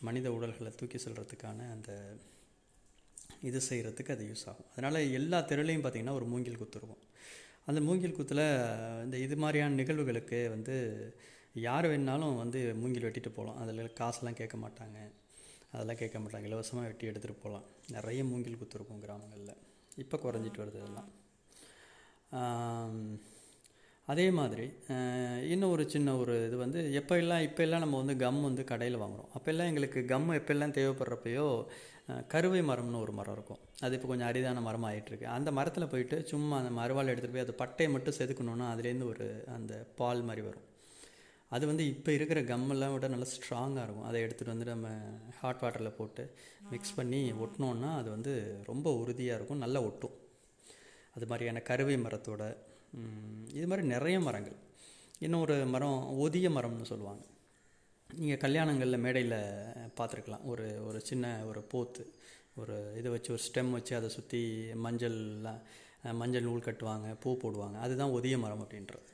மனித 0.00 0.26
உடல்களை 0.38 0.72
தூக்கி 0.76 0.98
செல்கிறதுக்கான 0.98 1.66
அந்த 1.76 1.90
இது 3.48 3.58
செய்கிறதுக்கு 3.68 4.14
அது 4.16 4.24
யூஸ் 4.30 4.44
ஆகும். 4.50 4.68
அதனால் 4.74 4.98
எல்லா 5.18 5.38
தெருலையும் 5.50 5.84
பார்த்திங்கன்னா 5.84 6.16
ஒரு 6.20 6.26
மூங்கில் 6.32 6.60
குத்து 6.62 6.78
இருக்கும் 6.80 7.02
அந்த 7.68 7.80
மூங்கில் 7.86 8.16
குத்தில் 8.18 8.44
இந்த 9.04 9.16
இது 9.26 9.36
மாதிரியான 9.42 9.76
நிகழ்வுகளுக்கு 9.80 10.38
வந்து 10.54 10.74
யார் 11.66 11.86
வேணாலும் 11.92 12.36
வந்து 12.42 12.60
மூங்கில் 12.80 13.06
வெட்டிட்டு 13.06 13.30
போகலாம் 13.38 13.58
அதில் 13.62 13.96
காசுலாம் 14.00 14.38
கேட்க 14.40 14.56
மாட்டாங்க. 14.64 14.98
அதெல்லாம் 15.72 16.00
கேட்க 16.02 16.18
மாட்டாங்க. 16.20 16.46
இலவசமாக 16.50 16.88
வெட்டி 16.90 17.10
எடுத்துகிட்டு 17.10 17.42
போகலாம் 17.44 17.66
நிறைய 17.96 18.20
மூங்கில் 18.30 18.60
குத்து 18.60 18.76
இருக்கும் 18.78 19.02
கிராமங்களில். 19.04 19.58
இப்போ 20.04 20.16
குறைஞ்சிட்டு 20.24 20.62
வருது 20.62 20.80
அதெல்லாம் 20.84 21.10
அதே 24.08 24.26
மாதிரி 24.38 24.64
இன்னும் 25.52 25.72
ஒரு 25.74 25.84
சின்ன 25.94 26.14
ஒரு 26.20 26.34
இது 26.46 26.56
வந்து 26.62 26.80
எப்போ 27.00 27.14
எல்லாம் 27.22 27.44
இப்போ 27.48 27.60
எல்லாம் 27.66 27.82
நம்ம 27.84 27.98
வந்து 28.02 28.14
கம் 28.22 28.40
வந்து 28.48 28.62
கடையில் 28.70 29.02
வாங்குகிறோம் 29.02 29.30
அப்போல்லாம் 29.36 29.70
எங்களுக்கு 29.70 30.00
கம் 30.12 30.28
எப்போல்லாம் 30.38 30.74
தேவைப்படுறப்பையோ 30.78 31.46
கருவை 32.32 32.60
மரம்னு 32.70 33.02
ஒரு 33.04 33.12
மரம் 33.12 33.34
இருக்கும். 33.36 33.60
அது 33.84 33.94
இப்போ 33.96 34.08
கொஞ்சம் 34.08 34.28
அரிதான 34.28 34.62
மரம் 34.66 34.86
ஆயிட்டிருக்கு. 34.88 35.26
அந்த 35.36 35.52
மரத்தில் 35.58 35.90
போயிட்டு 35.92 36.16
சும்மா 36.32 36.56
அந்த 36.62 36.72
மறுவாள் 36.80 37.10
எடுத்துகிட்டு 37.12 37.36
போய் 37.36 37.46
அது 37.46 37.54
பட்டையை 37.62 37.90
மட்டும் 37.90 38.18
செதுக்கணுன்னா 38.18 38.66
அதுலேருந்து 38.72 39.08
ஒரு 39.12 39.26
அந்த 39.56 39.72
பால் 40.00 40.22
மாதிரி 40.22 40.44
வரும். 40.48 40.66
அது 41.48 41.64
வந்து 41.66 41.84
இப்போ 41.86 42.10
இருக்கிற 42.12 42.40
கம்மெல்லாம் 42.50 42.92
விட 42.92 43.06
நல்லா 43.08 43.28
ஸ்ட்ராங்காக 43.34 43.84
இருக்கும். 43.86 44.08
அதை 44.08 44.18
எடுத்துகிட்டு 44.24 44.54
வந்து 44.54 44.64
நம்ம 44.64 44.88
ஹாட் 45.40 45.62
வாட்டரில் 45.62 45.96
போட்டு 45.98 46.24
மிக்ஸ் 46.70 46.94
பண்ணி 46.94 47.32
ஒட்டினோன்னா 47.44 47.90
அது 48.00 48.10
வந்து 48.10 48.32
ரொம்ப 48.70 48.92
உறுதியாக 49.02 49.38
இருக்கும். 49.38 49.62
நல்லா 49.64 49.82
ஒட்டும். 49.88 50.16
அது 51.16 51.26
மாதிரியான 51.26 51.62
கருவை 51.70 51.96
மரத்தோட 51.96 52.42
இது 53.58 53.66
மாதிரி 53.66 53.86
நிறைய 53.86 54.20
மரங்கள். 54.20 54.58
இன்னொரு 55.26 55.56
மரம் 55.66 55.98
ஒதிய 56.18 56.48
மரம்னு 56.50 56.90
சொல்லுவாங்க. 56.92 57.24
நீங்கள் 58.18 58.40
கல்யாணங்களில் 58.44 59.02
மேடையில் 59.04 59.36
பார்த்துருக்கலாம். 59.98 60.44
ஒரு 60.52 60.66
ஒரு 60.88 60.98
சின்ன 61.08 61.24
ஒரு 61.50 61.60
போத்து 61.72 62.02
ஒரு 62.60 62.76
இதை 62.98 63.08
வச்சு 63.14 63.30
ஒரு 63.34 63.42
ஸ்டெம் 63.48 63.70
வச்சு 63.76 63.92
அதை 63.98 64.08
சுற்றி 64.14 64.40
மஞ்சள்லாம் 64.84 65.60
மஞ்சள் 66.20 66.46
நூல் 66.48 66.66
கட்டுவாங்க 66.68 67.08
பூ 67.22 67.30
போடுவாங்க. 67.42 67.76
அதுதான் 67.84 68.14
ஒதிய 68.18 68.36
மரம் 68.44 68.62
அப்படின்றது. 68.64 69.10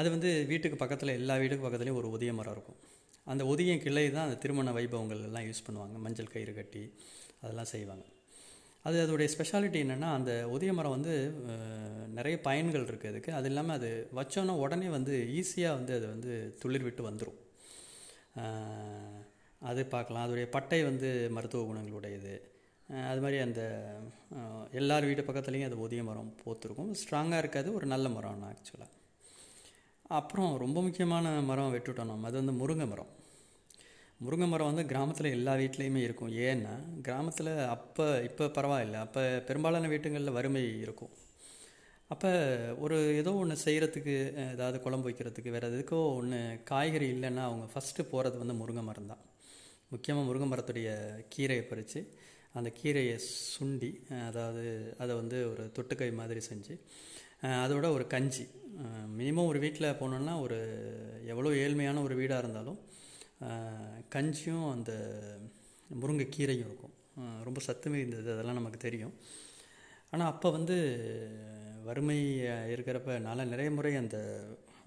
அது 0.00 0.08
வந்து 0.14 0.30
வீட்டுக்கு 0.50 0.76
பக்கத்தில் 0.82 1.16
எல்லா 1.20 1.36
வீட்டுக்கு 1.42 1.66
பக்கத்துலேயும் 1.66 2.00
ஒரு 2.02 2.10
ஒதிய 2.16 2.32
மரம் 2.38 2.54
இருக்கும். 2.56 2.80
அந்த 3.32 3.42
ஒதிய 3.52 3.72
கிளை 3.84 4.04
தான் 4.16 4.26
அந்த 4.28 4.38
திருமண 4.42 4.72
வைபவங்கள் 4.78 5.22
எல்லாம் 5.28 5.46
யூஸ் 5.48 5.64
பண்ணுவாங்க. 5.68 5.96
மஞ்சள் 6.04 6.32
கயிறு 6.34 6.52
கட்டி 6.58 6.82
அதெல்லாம் 7.42 7.70
செய்வாங்க. 7.74 8.04
அது 8.84 8.96
அதோடைய 9.04 9.28
ஸ்பெஷாலிட்டி 9.34 9.78
என்னென்னா 9.84 10.10
அந்த 10.18 10.32
ஒதிய 10.54 10.72
மரம் 10.78 10.94
வந்து 10.96 11.14
நிறைய 12.18 12.36
பயன்கள் 12.48 12.86
இருக்குது 12.88 13.12
அதுக்கு. 13.12 13.32
அது 13.38 13.48
இல்லாமல் 13.50 13.76
அது 13.78 13.90
வச்சோன்னா 14.18 14.54
உடனே 14.64 14.90
வந்து 14.98 15.16
ஈஸியாக 15.40 15.78
வந்து 15.78 15.92
அது 15.98 16.06
வந்து 16.14 16.32
துளிர் 16.62 16.86
விட்டு 16.88 17.04
வந்துடும் 17.08 17.40
அது 19.60 19.82
பார்க்கலாம். 19.94 20.24
அதோடைய 20.26 20.46
பட்டை 20.56 20.80
வந்து 20.90 21.08
மருத்துவ 21.36 21.64
குணங்களுடையது. 21.68 22.34
அது 23.10 23.20
மாதிரி 23.20 23.38
அந்த 23.46 23.62
எல்லார் 24.80 25.06
வீட்டு 25.08 25.22
பக்கத்துலேயும் 25.28 25.68
அது 25.68 25.76
ஒதிய 25.84 26.02
மரம் 26.08 26.34
போத்திருக்கும். 26.42 26.90
ஸ்ட்ராங்காக 27.02 27.42
இருக்காது 27.44 27.68
ஒரு 27.78 27.86
நல்ல 27.86 28.08
மரம் 28.08 28.44
ஆக்சுவலாக 28.50 28.92
அப்புறம் 30.18 30.52
ரொம்ப 30.62 30.78
முக்கியமான 30.82 31.28
மரம் 31.50 31.72
வெட்டுட்டோம் 31.74 32.10
நம்ம. 32.10 32.28
அது 32.30 32.42
வந்து 32.42 32.54
முருங்கை 32.60 32.86
மரம். 32.88 33.12
முருங்கை 34.24 34.48
மரம் 34.48 34.68
வந்து 34.70 34.84
கிராமத்தில் 34.90 35.34
எல்லா 35.36 35.54
வீட்லேயுமே 35.60 36.02
இருக்கும். 36.08 36.30
ஏன்னா 36.48 36.74
கிராமத்தில் 37.06 37.50
அப்போ 37.74 38.04
இப்போ 38.28 38.44
பரவாயில்லை. 38.58 38.98
அப்போ 39.06 39.22
பெரும்பாலான 39.48 39.88
வீட்டுங்களில் 39.92 40.36
வறுமை 40.38 40.62
இருக்கும். 40.84 41.12
அப்போ 42.10 42.28
ஒரு 42.84 42.96
ஏதோ 43.20 43.30
ஒன்று 43.42 43.54
செய்கிறதுக்கு 43.64 44.12
ஏதாவது 44.52 44.76
குழம்பு 44.84 45.06
வைக்கிறதுக்கு 45.08 45.54
வேறு 45.54 45.70
எதுக்கோ 45.70 45.98
ஒன்று 46.18 46.38
காய்கறி 46.70 47.06
இல்லைன்னா 47.14 47.44
அவங்க 47.48 47.64
ஃபஸ்ட்டு 47.72 48.08
போகிறது 48.10 48.36
வந்து 48.42 48.54
முருங்கை 48.60 48.82
மரம் 48.88 49.10
தான். 49.12 49.22
முக்கியமாக 49.92 50.26
முருங்கை 50.28 50.48
மரத்துடைய 50.50 50.90
கீரையை 51.34 51.64
பறித்து 51.70 52.00
அந்த 52.58 52.68
கீரையை 52.78 53.16
சுண்டி 53.54 53.90
அதாவது 54.28 54.64
அதை 55.02 55.12
வந்து 55.20 55.38
ஒரு 55.52 55.64
தொட்டுக்கை 55.78 56.10
மாதிரி 56.20 56.42
செஞ்சு 56.50 56.76
அதோட 57.64 57.86
ஒரு 57.96 58.04
கஞ்சி. 58.14 58.46
மினிமம் 59.18 59.50
ஒரு 59.50 59.58
வீட்டில் 59.64 59.96
போனோன்னா 60.00 60.36
ஒரு 60.44 60.58
எவ்வளோ 61.32 61.52
ஏழ்மையான 61.64 62.02
ஒரு 62.06 62.14
வீடாக 62.20 62.42
இருந்தாலும் 62.44 62.78
கஞ்சியும் 64.14 64.66
அந்த 64.76 64.92
முருங்கைக்கீரையும் 66.02 66.68
இருக்கும். 66.68 66.94
ரொம்ப 67.48 67.58
சத்து 67.66 67.88
மிகுந்தது 67.92 68.30
அதெல்லாம் 68.34 68.58
நமக்கு 68.60 68.80
தெரியும். 68.86 69.14
ஆனால் 70.12 70.30
அப்போ 70.32 70.48
வந்து 70.56 70.76
வறுமை 71.88 72.18
இருக்கிறப்ப 72.74 73.18
நான் 73.26 73.50
நிறைய 73.52 73.70
முறை 73.78 73.92
அந்த 74.02 74.18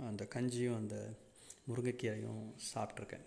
அந்த 0.10 0.24
கஞ்சியும் 0.36 0.78
அந்த 0.82 0.96
முருங்கைக்கீரையும் 1.70 2.44
சாப்பிட்ருக்கேன். 2.70 3.26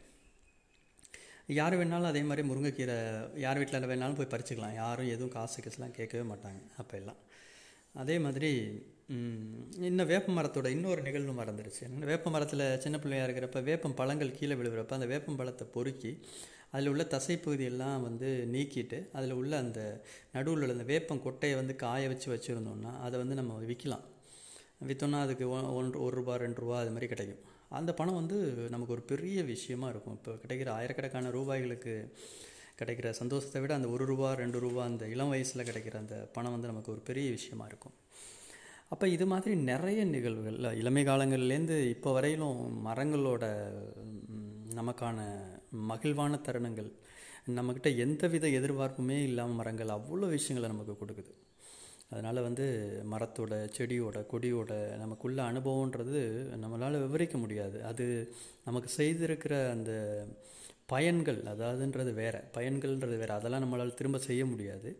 யார் 1.58 1.74
வேணாலும் 1.80 2.10
அதே 2.10 2.22
மாதிரி 2.28 2.42
முருங்கைக்கீரை 2.48 2.96
யார் 3.44 3.60
வீட்டில் 3.60 3.88
வேணாலும் 3.90 4.18
போய் 4.18 4.32
பறிச்சுக்கலாம். 4.34 4.78
யாரும் 4.82 5.12
எதுவும் 5.14 5.34
காசு 5.36 5.62
கேசுலாம் 5.64 5.96
கேட்கவே 5.98 6.24
மாட்டாங்க 6.32 6.60
அப்போ 6.82 6.96
எல்லாம். 7.00 7.20
அதே 8.02 8.16
மாதிரி 8.24 8.50
இன்னும் 9.88 10.10
வேப்ப 10.12 10.34
மரத்தோட 10.36 10.68
இன்னொரு 10.74 11.00
நிகழ்வு 11.06 11.32
மறந்துடுச்சு 11.40 11.88
வேப்ப 12.10 12.30
மரத்தில் 12.34 12.64
சின்ன 12.84 12.96
பிள்ளையாக 13.02 13.26
இருக்கிறப்ப 13.26 13.62
வேப்பம் 13.70 13.98
பழங்கள் 14.00 14.36
கீழே 14.38 14.54
விழுகிறப்ப 14.60 14.98
அந்த 14.98 15.08
வேப்பம் 15.12 15.38
பழத்தை 15.40 15.64
பொறுக்கி 15.74 16.12
அதில் 16.72 16.88
உள்ள 16.88 17.06
தசைப்பகுதியெல்லாம் 17.10 18.00
வந்து 18.02 18.48
நீக்கிட்டு 18.52 19.08
அதில் 19.12 19.30
உள்ள 19.30 19.58
அந்த 19.58 20.04
நடுவில் 20.32 20.60
உள்ள 20.60 20.72
அந்த 20.72 20.84
வேப்பம் 20.84 21.22
கொட்டையை 21.24 21.54
வந்து 21.54 21.76
காய 21.76 22.08
வச்சு 22.08 22.28
வச்சுருந்தோம்னா 22.34 23.00
அதை 23.00 23.18
வந்து 23.18 23.34
நம்ம 23.34 23.60
விற்கலாம். 23.60 24.04
விற்றோன்னா 24.88 25.20
அதுக்கு 25.20 25.48
ஒ- 25.48 25.72
ஒன்று 25.72 26.02
ஒரு 26.02 26.16
ரூபா 26.16 26.36
ரெண்டு 26.36 26.60
ரூபா 26.60 26.78
அது 26.78 26.88
மாதிரி 26.88 27.06
கிடைக்கும். 27.06 27.38
அந்த 27.68 27.94
பணம் 27.94 28.14
வந்து 28.14 28.36
நமக்கு 28.70 28.92
ஒரு 28.92 29.02
பெரிய 29.02 29.42
விஷயமா 29.42 29.88
இருக்கும். 29.88 30.14
இப்போ 30.14 30.32
கிடைக்கிற 30.32 30.68
ஆயிரக்கணக்கான 30.68 31.30
ரூபாய்களுக்கு 31.30 32.12
கிடைக்கிற 32.82 33.10
சந்தோஷத்தை 33.10 33.60
விட 33.60 33.74
அந்த 33.74 33.88
ஒரு 33.88 34.04
ரூபா 34.04 34.32
ரெண்டு 34.32 34.58
ரூபா 34.58 34.84
அந்த 34.84 35.08
இளம் 35.08 35.28
வயசில் 35.28 35.64
கிடைக்கிற 35.64 35.96
அந்த 35.96 36.28
பணம் 36.32 36.50
வந்து 36.50 36.66
நமக்கு 36.66 36.92
ஒரு 36.92 37.00
பெரிய 37.00 37.30
விஷயமா 37.30 37.64
இருக்கும். 37.64 37.92
அப்போ 38.88 39.08
இது 39.08 39.26
மாதிரி 39.26 39.56
நிறைய 39.56 40.04
நிகழ்வுகள் 40.04 40.76
இளமை 40.76 41.04
காலங்கள்லேருந்து 41.04 41.88
இப்போ 41.88 42.12
வரையிலும் 42.12 42.86
மரங்களோட 42.86 43.72
நமக்கான 44.74 45.38
மகிழ்வான 45.90 46.38
தருணங்கள். 46.48 46.90
நம்மக்கிட்ட 47.56 47.90
எந்தவித 47.96 48.46
எதிர்பார்ப்புமே 48.58 49.16
இல்லாமல் 49.28 49.58
மரங்கள் 49.60 49.94
அவ்வளோ 49.96 50.28
விஷயங்களை 50.28 50.68
நமக்கு 50.74 50.94
கொடுக்குது. 51.00 51.32
அதனால் 52.10 52.40
வந்து 52.42 52.64
மரத்தோட 53.10 53.52
செடியோட 53.76 54.18
கொடியோட 54.32 54.72
நமக்குள்ள 54.98 55.38
அனுபவன்றது 55.50 56.22
நம்மளால் 56.62 57.02
விவரிக்க 57.04 57.36
முடியாது. 57.38 57.78
அது 57.90 58.06
நமக்கு 58.64 58.88
செய்திருக்கிற 58.96 59.54
அந்த 59.70 59.92
பயன்கள் 60.86 61.40
அதாவதுன்றது 61.52 62.12
வேறு. 62.14 62.40
பயன்கள்ன்றது 62.56 63.16
வேறு. 63.22 63.32
அதெல்லாம் 63.38 63.64
நம்மளால் 63.64 63.98
திரும்ப 64.00 64.18
செய்ய 64.28 64.42
முடியாது. 64.46 64.90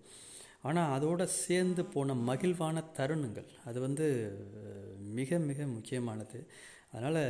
ஆனால் 0.69 0.91
அதோட 0.97 1.23
சேர்ந்து 1.25 1.83
போன 1.85 2.15
மகிழ்வான 2.29 2.85
தருணங்கள் 2.99 3.49
அது 3.65 3.79
வந்து 3.81 4.07
மிக 5.19 5.39
மிக 5.49 5.67
முக்கியமானது. 5.67 6.41
அதனால் 6.93 7.23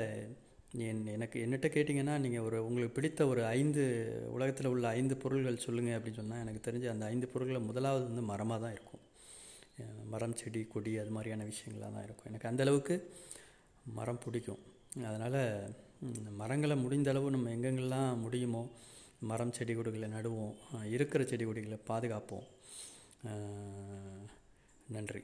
என் 0.80 1.00
எனக்கு 1.14 1.38
என்னட்ட 1.44 1.68
கேட்டிங்கன்னா 1.72 2.12
நீங்கள் 2.24 2.44
ஒரு 2.48 2.58
உங்களுக்கு 2.66 2.94
பிடித்த 2.96 3.26
ஒரு 3.32 3.42
ஐந்து 3.56 3.82
உலகத்தில் 4.34 4.68
உள்ள 4.70 4.84
ஐந்து 4.98 5.14
பொருள்கள் 5.22 5.64
சொல்லுங்கள் 5.64 5.96
அப்படின்னு 5.96 6.20
சொன்னால் 6.20 6.42
எனக்கு 6.44 6.62
தெரிஞ்ச 6.68 6.86
அந்த 6.92 7.04
ஐந்து 7.12 7.26
பொருள்களில் 7.32 7.66
முதலாவது 7.70 8.04
வந்து 8.08 8.22
மரமாக 8.30 8.58
தான் 8.64 8.74
இருக்கும். 8.76 9.02
மரம் 10.12 10.36
செடி 10.40 10.62
கொடி 10.74 10.92
அது 11.02 11.12
மாதிரியான 11.16 11.46
விஷயங்களாக 11.50 11.90
தான் 11.96 12.06
இருக்கும். 12.08 12.28
எனக்கு 12.30 12.48
அந்தளவுக்கு 12.50 12.96
மரம் 13.98 14.22
பிடிக்கும். 14.24 14.62
அதனால் 15.08 15.40
மரங்களை 16.40 16.76
முடிந்த 16.84 17.10
அளவு 17.12 17.34
நம்ம 17.36 17.50
எங்கெங்கெல்லாம் 17.56 18.20
முடியுமோ 18.24 18.62
மரம் 19.30 19.54
செடி 19.58 19.74
கொடிகளை 19.74 20.08
நடுவோம் 20.16 20.54
இருக்கிற 20.94 21.22
செடி 21.32 21.44
கொடிகளை 21.44 21.78
பாதுகாப்போம். 21.90 22.48
நன்றி. 24.96 25.22